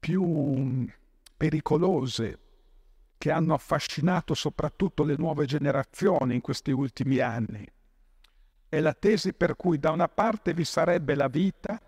[0.00, 0.96] più
[1.38, 2.38] pericolose
[3.16, 7.66] che hanno affascinato soprattutto le nuove generazioni in questi ultimi anni.
[8.68, 11.80] È la tesi per cui da una parte vi sarebbe la vita,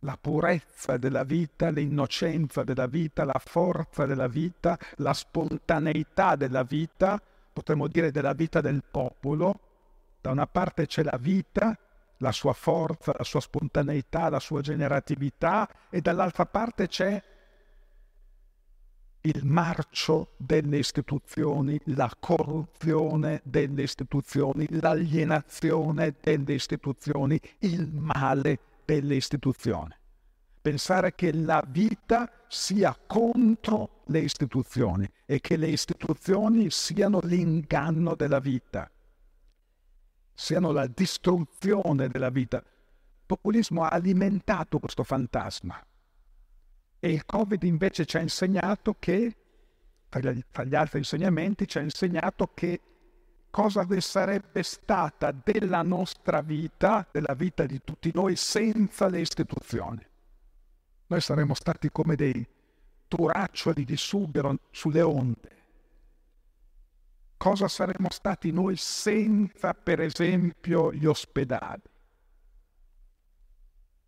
[0.00, 7.20] la purezza della vita, l'innocenza della vita, la forza della vita, la spontaneità della vita,
[7.52, 9.60] potremmo dire della vita del popolo.
[10.20, 11.76] Da una parte c'è la vita,
[12.18, 17.22] la sua forza, la sua spontaneità, la sua generatività e dall'altra parte c'è
[19.26, 29.94] il marcio delle istituzioni, la corruzione delle istituzioni, l'alienazione delle istituzioni, il male delle istituzioni.
[30.60, 38.40] Pensare che la vita sia contro le istituzioni e che le istituzioni siano l'inganno della
[38.40, 38.90] vita,
[40.34, 42.58] siano la distruzione della vita.
[42.58, 45.82] Il populismo ha alimentato questo fantasma.
[47.04, 49.36] E il Covid invece ci ha insegnato che,
[50.08, 52.80] tra gli altri insegnamenti, ci ha insegnato che
[53.50, 60.02] cosa sarebbe stata della nostra vita, della vita di tutti noi, senza le istituzioni.
[61.08, 62.48] Noi saremmo stati come dei
[63.06, 65.50] turaccioli di sughero sulle onde.
[67.36, 71.82] Cosa saremmo stati noi senza, per esempio, gli ospedali?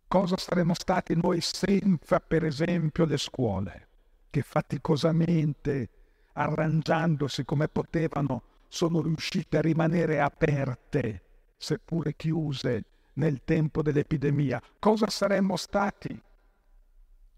[0.09, 3.87] Cosa saremmo stati noi senza, per esempio, le scuole,
[4.29, 5.89] che faticosamente,
[6.31, 11.23] arrangiandosi come potevano, sono riuscite a rimanere aperte,
[11.57, 12.85] seppure chiuse,
[13.15, 14.61] nel tempo dell'epidemia?
[14.79, 16.17] Cosa saremmo stati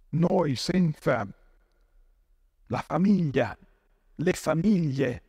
[0.09, 1.27] noi senza
[2.67, 3.57] la famiglia,
[4.13, 5.23] le famiglie,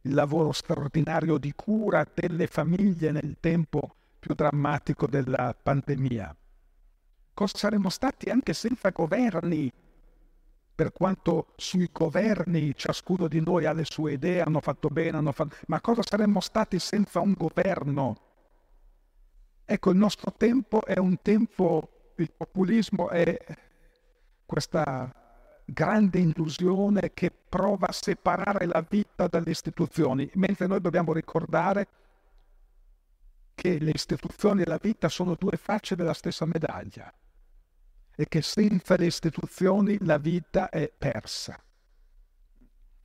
[0.00, 6.36] il lavoro straordinario di cura delle famiglie nel tempo più drammatico della pandemia?
[7.34, 9.72] Cosa saremmo stati anche senza governi,
[10.74, 15.32] per quanto sui governi ciascuno di noi ha le sue idee, hanno fatto bene, hanno
[15.32, 15.56] fatto...
[15.66, 18.16] ma cosa saremmo stati senza un governo?
[19.64, 23.38] Ecco, il nostro tempo è un tempo, il populismo è
[24.44, 25.10] questa
[25.64, 31.88] grande illusione che prova a separare la vita dalle istituzioni, mentre noi dobbiamo ricordare
[33.54, 37.12] che le istituzioni e la vita sono due facce della stessa medaglia
[38.14, 41.58] e che senza le istituzioni la vita è persa.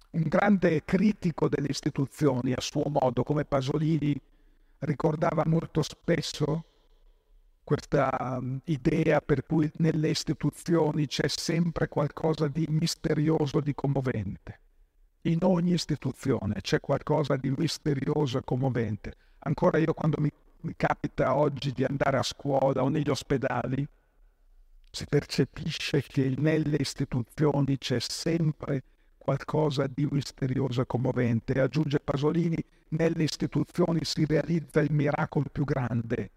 [0.10, 4.20] Un grande critico delle istituzioni, a suo modo, come Pasolini
[4.80, 6.66] ricordava molto spesso
[7.68, 14.60] questa um, idea per cui nelle istituzioni c'è sempre qualcosa di misterioso, di commovente.
[15.24, 19.16] In ogni istituzione c'è qualcosa di misterioso e commovente.
[19.40, 20.32] Ancora io quando mi,
[20.62, 23.86] mi capita oggi di andare a scuola o negli ospedali,
[24.98, 28.82] si percepisce che nelle istituzioni c'è sempre
[29.16, 31.62] qualcosa di misterioso e commovente.
[31.62, 32.58] Aggiunge Pasolini,
[32.90, 36.32] nelle istituzioni si realizza il miracolo più grande,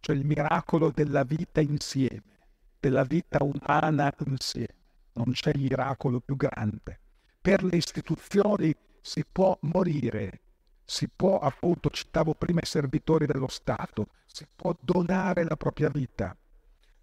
[0.00, 2.40] cioè il miracolo della vita insieme,
[2.80, 4.74] della vita umana insieme.
[5.12, 6.98] Non c'è miracolo più grande.
[7.40, 10.40] Per le istituzioni si può morire,
[10.84, 16.36] si può, appunto, citavo prima i servitori dello Stato, si può donare la propria vita.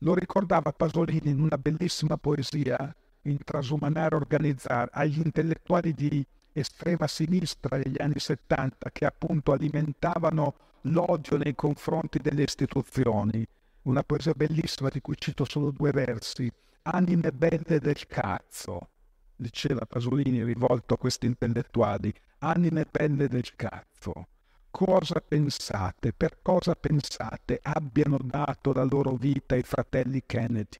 [0.03, 7.77] Lo ricordava Pasolini in una bellissima poesia in Trasumanare organizzare agli intellettuali di estrema sinistra
[7.77, 13.47] degli anni 70 che appunto alimentavano l'odio nei confronti delle istituzioni.
[13.83, 16.51] Una poesia bellissima di cui cito solo due versi.
[16.81, 18.89] Anime belle del cazzo,
[19.37, 22.13] diceva Pasolini rivolto a questi intellettuali.
[22.39, 24.27] Anime belle del cazzo.
[24.75, 30.79] Cosa pensate, per cosa pensate abbiano dato la loro vita i fratelli Kennedy?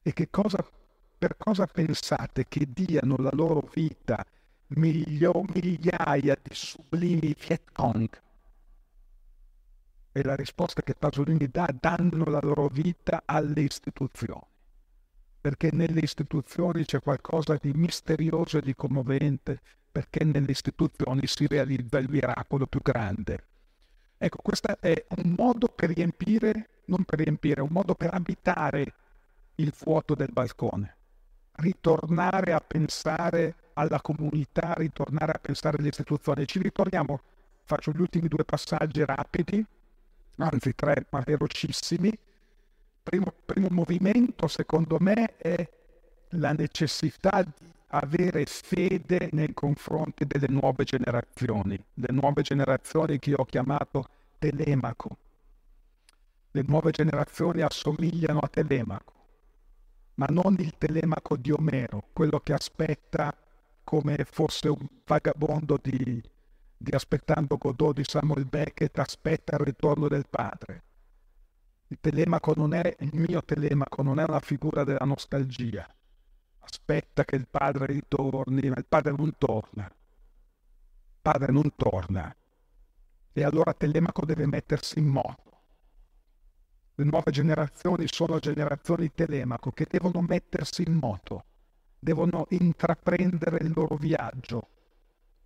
[0.00, 0.66] E che cosa
[1.18, 4.24] per cosa pensate che diano la loro vita
[4.68, 8.08] miglio, migliaia di sublimi Viet Cong?
[10.12, 14.46] E la risposta che Pasolini dà, danno la loro vita alle istituzioni,
[15.38, 19.60] perché nelle istituzioni c'è qualcosa di misterioso e di commovente,
[19.90, 23.44] perché nelle istituzioni si realizza il miracolo più grande.
[24.18, 28.94] Ecco, questo è un modo per riempire, non per riempire, un modo per abitare
[29.56, 30.96] il vuoto del balcone
[31.60, 36.46] ritornare a pensare alla comunità, ritornare a pensare alle istituzioni.
[36.46, 37.20] Ci ritorniamo,
[37.64, 39.64] faccio gli ultimi due passaggi rapidi,
[40.36, 42.16] anzi tre ma velocissimi.
[43.02, 45.68] Primo, primo movimento, secondo me, è
[46.30, 53.36] la necessità di avere fede nei confronti delle nuove generazioni, le nuove generazioni che io
[53.38, 54.08] ho chiamato
[54.38, 55.16] Telemaco.
[56.52, 59.18] Le nuove generazioni assomigliano a Telemaco
[60.20, 63.34] ma non il telemaco di Omero, quello che aspetta
[63.82, 66.22] come fosse un vagabondo di,
[66.76, 70.82] di aspettando Godot di Samuel Beckett, aspetta il ritorno del padre.
[71.88, 75.88] Il telemaco non è, il mio telemaco non è una figura della nostalgia.
[76.60, 79.84] Aspetta che il padre ritorni, ma il padre non torna.
[79.84, 82.34] Il padre non torna.
[83.32, 85.50] E allora Telemaco deve mettersi in moto
[87.00, 91.44] le nuove generazioni sono generazioni telemaco che devono mettersi in moto,
[91.98, 94.68] devono intraprendere il loro viaggio,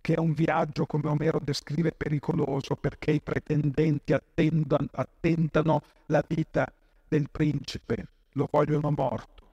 [0.01, 6.69] che è un viaggio, come Omero descrive, pericoloso perché i pretendenti attendan, attentano la vita
[7.07, 9.44] del principe, lo vogliono morto.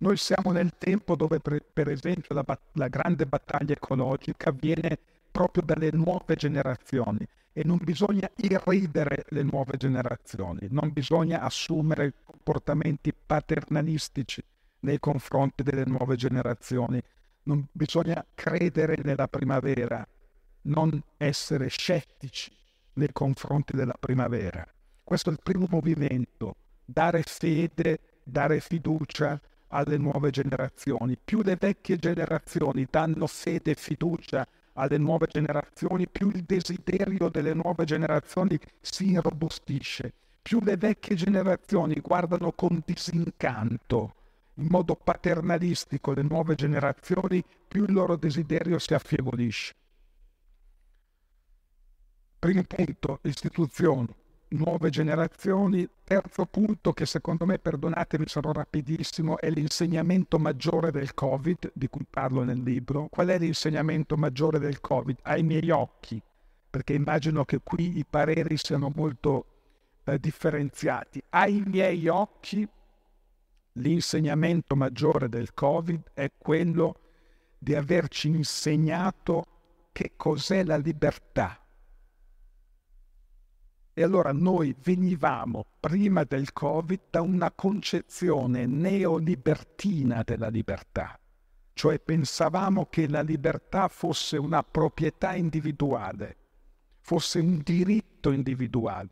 [0.00, 2.44] Noi siamo nel tempo dove, per, esempio, la,
[2.74, 4.98] la grande battaglia ecologica viene
[5.30, 13.12] proprio dalle nuove generazioni e non bisogna irridere le nuove generazioni, non bisogna assumere comportamenti
[13.12, 14.40] paternalistici
[14.80, 17.02] nei confronti delle nuove generazioni,
[17.44, 20.06] non bisogna credere nella primavera,
[20.62, 22.52] non essere scettici
[22.94, 24.64] nei confronti della primavera.
[25.02, 31.16] Questo è il primo movimento, dare fede, dare fiducia alle nuove generazioni.
[31.22, 37.54] Più le vecchie generazioni danno fede e fiducia alle nuove generazioni, più il desiderio delle
[37.54, 44.14] nuove generazioni si irrobustisce, più le vecchie generazioni guardano con disincanto,
[44.54, 49.74] in modo paternalistico, le nuove generazioni, più il loro desiderio si affievolisce.
[52.38, 54.14] Primo punto, istituzioni
[54.50, 55.88] nuove generazioni.
[56.04, 62.06] Terzo punto che secondo me, perdonatemi, sarò rapidissimo, è l'insegnamento maggiore del Covid, di cui
[62.08, 63.08] parlo nel libro.
[63.10, 65.18] Qual è l'insegnamento maggiore del Covid?
[65.22, 66.20] Ai miei occhi,
[66.70, 69.46] perché immagino che qui i pareri siano molto
[70.04, 71.22] eh, differenziati.
[71.30, 72.66] Ai miei occhi
[73.72, 77.00] l'insegnamento maggiore del Covid è quello
[77.58, 79.44] di averci insegnato
[79.92, 81.60] che cos'è la libertà
[83.98, 91.18] e allora noi venivamo prima del Covid da una concezione neolibertina della libertà,
[91.72, 96.36] cioè pensavamo che la libertà fosse una proprietà individuale,
[97.00, 99.10] fosse un diritto individuale,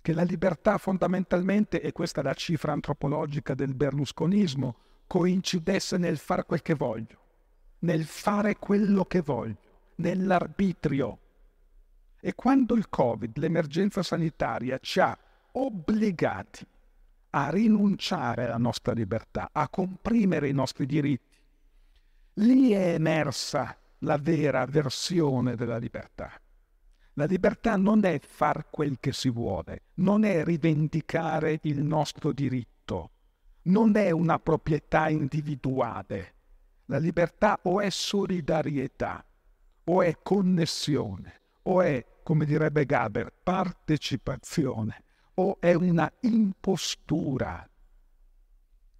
[0.00, 4.76] che la libertà fondamentalmente, e questa è la cifra antropologica del berlusconismo,
[5.08, 7.18] coincidesse nel fare quel che voglio,
[7.80, 9.56] nel fare quello che voglio,
[9.96, 11.18] nell'arbitrio
[12.26, 15.14] e quando il Covid, l'emergenza sanitaria, ci ha
[15.52, 16.66] obbligati
[17.28, 21.36] a rinunciare alla nostra libertà, a comprimere i nostri diritti,
[22.38, 26.32] Lì è emersa la vera versione della libertà.
[27.12, 33.10] La libertà non è far quel che si vuole, non è rivendicare il nostro diritto,
[33.64, 36.34] non è una proprietà individuale.
[36.86, 39.22] La libertà o è solidarietà,
[39.84, 47.68] o è connessione, o è, come direbbe Gaber, partecipazione, o è una impostura.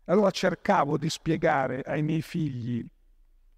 [0.05, 2.87] Allora cercavo di spiegare ai miei figli,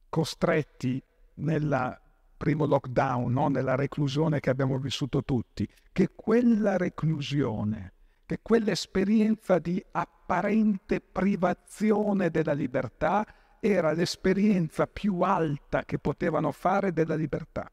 [0.08, 1.02] costretti
[1.34, 2.00] nel
[2.36, 3.48] primo lockdown, no?
[3.48, 7.92] nella reclusione che abbiamo vissuto tutti, che quella reclusione,
[8.24, 13.26] che quell'esperienza di apparente privazione della libertà
[13.58, 17.68] era l'esperienza più alta che potevano fare della libertà.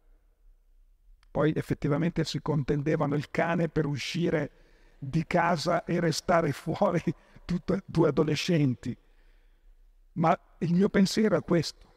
[1.34, 4.52] Poi effettivamente si contendevano il cane per uscire
[5.00, 7.02] di casa e restare fuori
[7.44, 8.96] tutte due adolescenti.
[10.14, 11.92] Ma il mio pensiero è questo,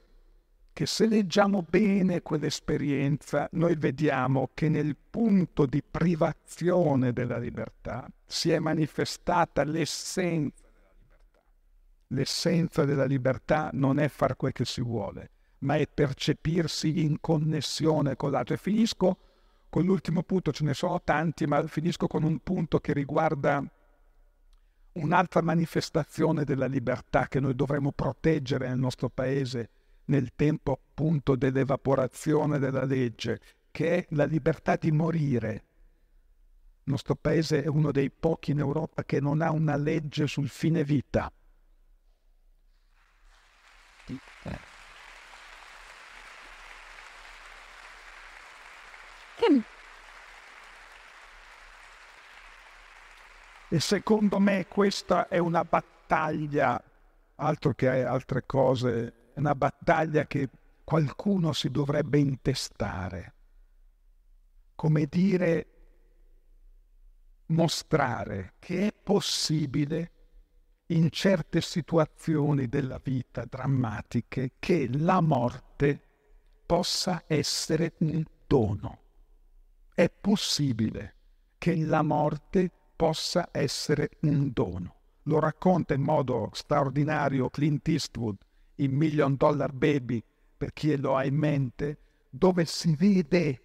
[0.72, 8.50] che se leggiamo bene quell'esperienza, noi vediamo che nel punto di privazione della libertà si
[8.50, 11.42] è manifestata l'essenza della libertà.
[12.06, 15.30] L'essenza della libertà non è far quel che si vuole,
[15.66, 18.54] ma è percepirsi in connessione con l'altro.
[18.54, 19.18] E finisco
[19.68, 23.62] con l'ultimo punto, ce ne sono tanti, ma finisco con un punto che riguarda
[24.92, 29.68] un'altra manifestazione della libertà che noi dovremmo proteggere nel nostro paese
[30.06, 33.40] nel tempo appunto dell'evaporazione della legge,
[33.72, 35.64] che è la libertà di morire.
[36.84, 40.48] Il nostro paese è uno dei pochi in Europa che non ha una legge sul
[40.48, 41.30] fine vita.
[53.68, 56.82] E secondo me questa è una battaglia,
[57.34, 60.48] altro che altre cose, una battaglia che
[60.84, 63.34] qualcuno si dovrebbe intestare.
[64.76, 65.66] Come dire,
[67.46, 70.12] mostrare che è possibile
[70.86, 76.00] in certe situazioni della vita drammatiche che la morte
[76.64, 79.05] possa essere un dono.
[79.98, 81.14] È possibile
[81.56, 84.94] che la morte possa essere un dono.
[85.22, 88.36] Lo racconta in modo straordinario Clint Eastwood
[88.74, 90.22] in Million Dollar Baby,
[90.54, 91.98] per chi lo ha in mente,
[92.28, 93.62] dove si vede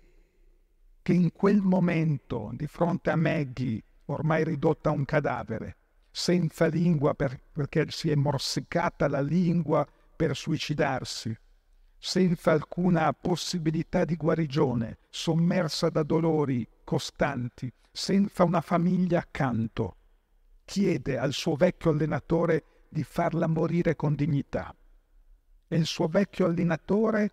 [1.01, 5.75] che in quel momento, di fronte a Maggie, ormai ridotta a un cadavere,
[6.11, 9.85] senza lingua per, perché si è morsicata la lingua
[10.15, 11.37] per suicidarsi,
[12.03, 19.98] senza alcuna possibilità di guarigione, sommersa da dolori costanti, senza una famiglia accanto,
[20.65, 24.76] chiede al suo vecchio allenatore di farla morire con dignità.
[25.68, 27.30] E il suo vecchio allenatore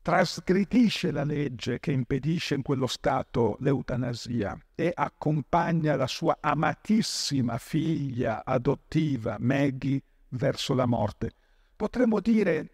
[0.00, 8.42] trasgredisce la legge che impedisce in quello stato l'eutanasia e accompagna la sua amatissima figlia
[8.42, 10.00] adottiva Maggie
[10.30, 11.32] verso la morte.
[11.76, 12.73] Potremmo dire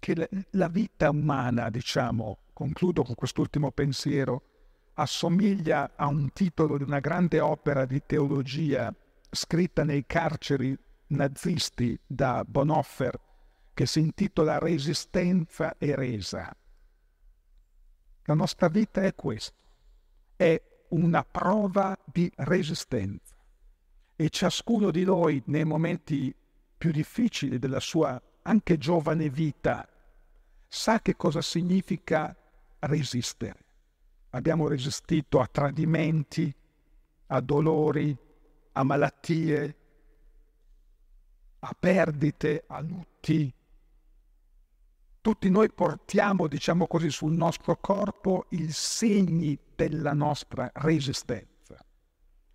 [0.00, 4.42] che la vita umana, diciamo, concludo con quest'ultimo pensiero,
[4.94, 8.92] assomiglia a un titolo di una grande opera di teologia
[9.30, 10.76] scritta nei carceri
[11.08, 13.18] nazisti da Bonhoeffer
[13.72, 16.54] che si intitola Resistenza e resa.
[18.24, 19.54] La nostra vita è questo,
[20.36, 23.34] è una prova di resistenza
[24.16, 26.34] e ciascuno di noi nei momenti
[26.76, 29.88] più difficili della sua anche giovane vita
[30.72, 32.34] sa che cosa significa
[32.78, 33.64] resistere.
[34.30, 36.54] Abbiamo resistito a tradimenti,
[37.26, 38.16] a dolori,
[38.72, 39.76] a malattie,
[41.58, 43.52] a perdite, a lutti,
[45.22, 51.76] tutti noi portiamo, diciamo così, sul nostro corpo i segni della nostra resistenza.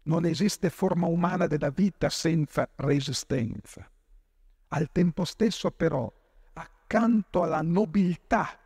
[0.04, 3.88] Non esiste forma umana della vita senza resistenza.
[4.70, 6.12] Al tempo stesso però,
[6.96, 8.58] accanto alla nobiltà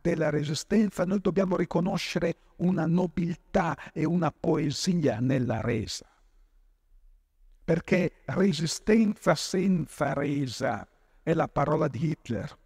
[0.00, 6.06] della resistenza, noi dobbiamo riconoscere una nobiltà e una poesia nella resa.
[7.64, 10.86] Perché resistenza senza resa
[11.22, 12.60] è la parola di Hitler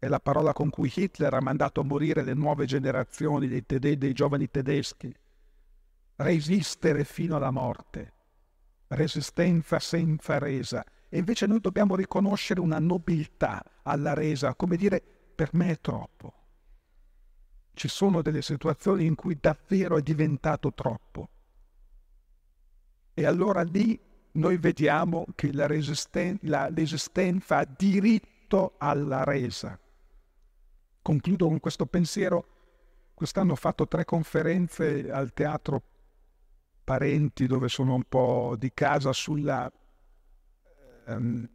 [0.00, 3.98] è la parola con cui Hitler ha mandato a morire le nuove generazioni dei, tede-
[3.98, 5.14] dei giovani tedeschi.
[6.16, 8.12] Resistere fino alla morte,
[8.88, 10.82] resistenza senza resa.
[11.12, 15.02] E invece noi dobbiamo riconoscere una nobiltà alla resa, come dire,
[15.34, 16.34] per me è troppo.
[17.74, 21.28] Ci sono delle situazioni in cui davvero è diventato troppo.
[23.12, 23.98] E allora lì
[24.32, 29.78] noi vediamo che la, resisten- la, l'esistenza ha diritto alla resa.
[31.02, 32.46] Concludo con questo pensiero.
[33.14, 35.82] Quest'anno ho fatto tre conferenze al teatro
[36.84, 39.70] Parenti, dove sono un po' di casa sulla,
[41.10, 41.48] ehm,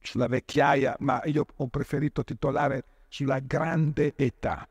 [0.00, 4.68] sulla vecchiaia, ma io ho preferito titolare sulla grande età.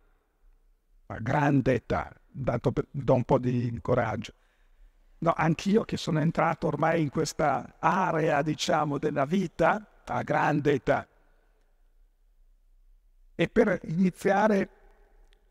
[1.08, 4.34] La grande età, dato per, do un po' di coraggio.
[5.20, 11.08] No, anch'io che sono entrato ormai in questa area, diciamo, della vita, a grande età.
[13.36, 14.70] E per iniziare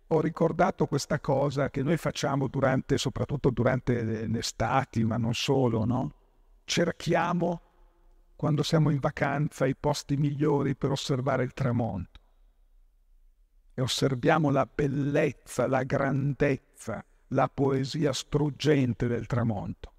[0.08, 5.84] ho ricordato questa cosa che noi facciamo durante, soprattutto durante le estati, ma non solo,
[5.84, 6.12] no?
[6.64, 7.71] Cerchiamo,
[8.42, 12.20] quando siamo in vacanza, i posti migliori per osservare il tramonto.
[13.72, 19.92] E osserviamo la bellezza, la grandezza, la poesia struggente del tramonto.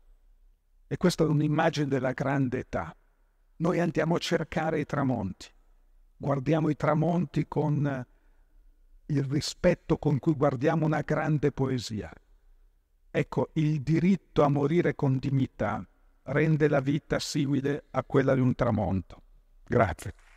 [0.87, 2.93] E questa è un'immagine della grande età.
[3.55, 5.47] Noi andiamo a cercare i tramonti,
[6.17, 8.05] guardiamo i tramonti con
[9.05, 12.11] il rispetto con cui guardiamo una grande poesia.
[13.09, 15.87] Ecco, il diritto a morire con dignità
[16.23, 19.21] rende la vita simile a quella di un tramonto.
[19.65, 20.13] Grazie.